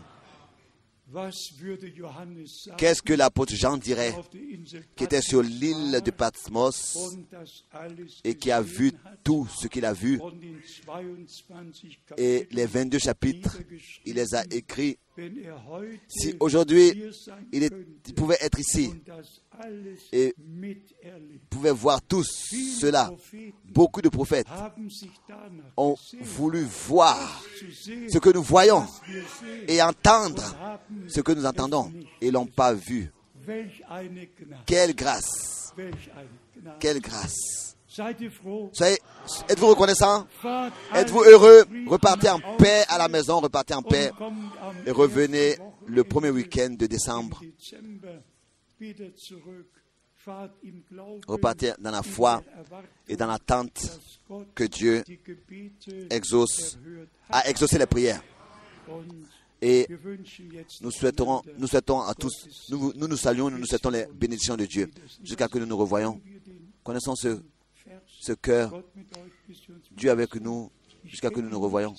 [2.77, 4.13] Qu'est-ce que l'apôtre Jean dirait?
[4.95, 6.97] Qui était sur l'île de Patmos
[8.23, 8.91] et qui a vu
[9.23, 10.59] tout ce qu'il a vu und in
[11.47, 13.57] 22 et les 22 chapitres,
[14.05, 14.97] il les a écrits.
[16.07, 16.91] Si aujourd'hui
[17.51, 17.69] il,
[18.07, 18.91] il pouvait être ici,
[20.11, 20.33] et
[21.49, 23.11] pouvait voir tout cela.
[23.65, 24.47] Beaucoup de prophètes
[25.77, 27.43] ont voulu voir
[28.09, 28.85] ce que nous voyons
[29.67, 30.55] et entendre
[31.07, 31.91] ce que nous entendons
[32.21, 33.11] et l'ont pas vu.
[34.65, 35.73] Quelle grâce,
[36.79, 37.75] quelle grâce.
[38.73, 38.97] Soyez,
[39.49, 40.27] êtes-vous reconnaissant?
[40.95, 41.63] Êtes-vous heureux?
[41.87, 44.11] Repartez en paix à la maison, repartez en paix
[44.85, 47.41] et revenez le premier week-end de décembre.
[51.27, 52.41] Repartez dans la foi
[53.07, 53.99] et dans l'attente
[54.55, 55.03] que Dieu
[56.09, 56.79] exauce,
[57.29, 58.23] a exaucé les prières.
[59.65, 59.87] Et
[60.81, 64.57] nous souhaiterons, nous souhaitons à tous, nous, nous nous saluons, nous nous souhaitons les bénédictions
[64.57, 64.91] de Dieu.
[65.23, 66.19] jusqu'à que nous nous revoyons.
[66.83, 67.41] Connaissons ce,
[68.05, 68.73] ce cœur,
[69.95, 70.69] Dieu avec nous,
[71.05, 71.95] jusqu'à que nous nous revoyons.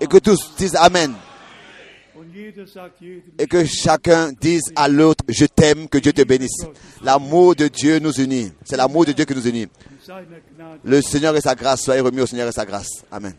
[0.00, 1.14] Et que tous disent Amen.
[3.38, 6.66] Et que chacun dise à l'autre, je t'aime, que Dieu te bénisse.
[7.02, 8.52] L'amour de Dieu nous unit.
[8.64, 9.68] C'est l'amour de Dieu qui nous unit.
[10.84, 13.04] Le Seigneur et sa grâce, soyez remis au Seigneur et sa grâce.
[13.10, 13.34] Amen.